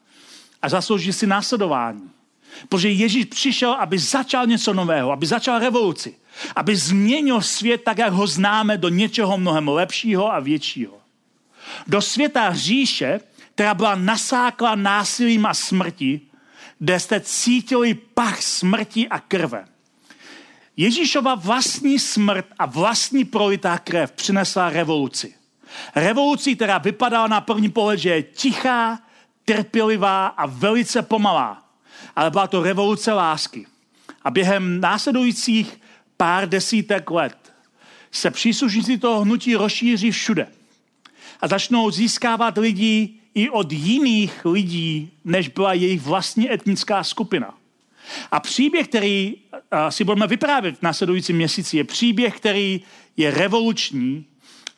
A 0.62 0.68
zaslouží 0.68 1.12
si 1.12 1.27
následování. 1.27 2.11
Protože 2.68 2.88
Ježíš 2.88 3.25
přišel, 3.25 3.73
aby 3.73 3.99
začal 3.99 4.47
něco 4.47 4.73
nového, 4.75 5.12
aby 5.12 5.27
začal 5.27 5.59
revoluci. 5.59 6.14
Aby 6.57 6.77
změnil 6.77 7.40
svět 7.40 7.83
tak, 7.85 7.99
jak 7.99 8.12
ho 8.12 8.27
známe, 8.27 8.79
do 8.79 8.88
něčeho 8.88 9.38
mnohem 9.38 9.68
lepšího 9.68 10.33
a 10.33 10.40
většího. 10.40 10.99
Do 11.87 12.03
světa 12.03 12.55
říše, 12.55 13.21
která 13.55 13.75
byla 13.75 13.95
nasákla 13.95 14.75
násilím 14.75 15.47
a 15.47 15.55
smrti, 15.55 16.21
kde 16.79 17.01
jste 17.01 17.21
cítili 17.21 17.95
pach 17.95 18.42
smrti 18.42 19.09
a 19.09 19.21
krve. 19.21 19.64
Ježíšova 20.77 21.35
vlastní 21.35 21.99
smrt 21.99 22.47
a 22.59 22.66
vlastní 22.66 23.25
prolitá 23.25 23.79
krev 23.79 24.12
přinesla 24.12 24.71
revoluci. 24.71 25.35
Revoluci, 25.95 26.57
která 26.57 26.79
vypadala 26.79 27.27
na 27.27 27.40
první 27.40 27.71
pohled, 27.71 27.99
že 27.99 28.11
je 28.11 28.23
tichá, 28.23 28.99
trpělivá 29.45 30.27
a 30.27 30.47
velice 30.47 31.03
pomalá. 31.03 31.64
Ale 32.16 32.31
byla 32.31 32.47
to 32.47 32.62
revoluce 32.62 33.12
lásky. 33.12 33.66
A 34.23 34.31
během 34.31 34.81
následujících 34.81 35.81
pár 36.23 36.49
desítek 36.49 37.11
let 37.11 37.53
se 38.11 38.31
příslušníci 38.31 38.99
toho 38.99 39.21
hnutí 39.21 39.55
rozšíří 39.55 40.11
všude. 40.11 40.47
A 41.41 41.49
začnou 41.49 41.91
získávat 41.91 42.59
lidi 42.59 43.11
i 43.35 43.51
od 43.51 43.73
jiných 43.73 44.45
lidí, 44.45 45.13
než 45.25 45.49
byla 45.49 45.73
jejich 45.73 46.01
vlastní 46.01 46.53
etnická 46.53 47.05
skupina. 47.05 47.55
A 48.31 48.41
příběh, 48.41 48.89
který 48.89 49.37
si 49.89 50.05
budeme 50.05 50.27
vyprávět 50.27 50.79
v 50.79 50.83
následujícím 50.83 51.37
měsíci, 51.37 51.77
je 51.77 51.85
příběh, 51.85 52.37
který 52.37 52.81
je 53.17 53.31
revoluční, 53.31 54.25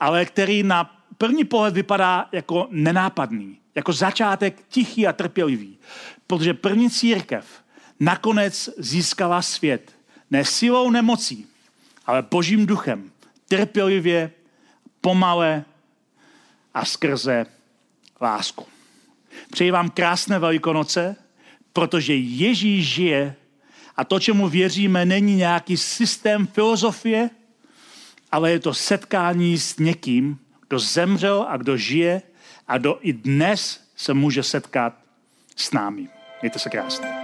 ale 0.00 0.24
který 0.24 0.62
na 0.62 0.96
první 1.18 1.44
pohled 1.44 1.74
vypadá 1.74 2.28
jako 2.32 2.68
nenápadný, 2.70 3.58
jako 3.74 3.92
začátek 3.92 4.62
tichý 4.68 5.06
a 5.06 5.12
trpělivý. 5.12 5.76
Protože 6.26 6.54
první 6.54 6.90
církev 6.90 7.46
nakonec 8.00 8.70
získala 8.78 9.42
svět 9.42 9.93
ne 10.30 10.44
silou 10.44 10.90
nemocí, 10.90 11.46
ale 12.06 12.22
božím 12.22 12.66
duchem, 12.66 13.10
trpělivě, 13.48 14.30
pomale 15.00 15.64
a 16.74 16.84
skrze 16.84 17.46
lásku. 18.20 18.66
Přeji 19.50 19.70
vám 19.70 19.90
krásné 19.90 20.38
velikonoce, 20.38 21.16
protože 21.72 22.14
Ježíš 22.16 22.88
žije 22.88 23.36
a 23.96 24.04
to, 24.04 24.20
čemu 24.20 24.48
věříme, 24.48 25.04
není 25.04 25.36
nějaký 25.36 25.76
systém 25.76 26.46
filozofie, 26.46 27.30
ale 28.32 28.50
je 28.50 28.60
to 28.60 28.74
setkání 28.74 29.58
s 29.58 29.78
někým, 29.78 30.38
kdo 30.68 30.78
zemřel 30.78 31.46
a 31.48 31.56
kdo 31.56 31.76
žije 31.76 32.22
a 32.68 32.78
kdo 32.78 32.98
i 33.00 33.12
dnes 33.12 33.80
se 33.96 34.14
může 34.14 34.42
setkat 34.42 34.98
s 35.56 35.72
námi. 35.72 36.08
Mějte 36.42 36.58
se 36.58 36.70
krásně. 36.70 37.23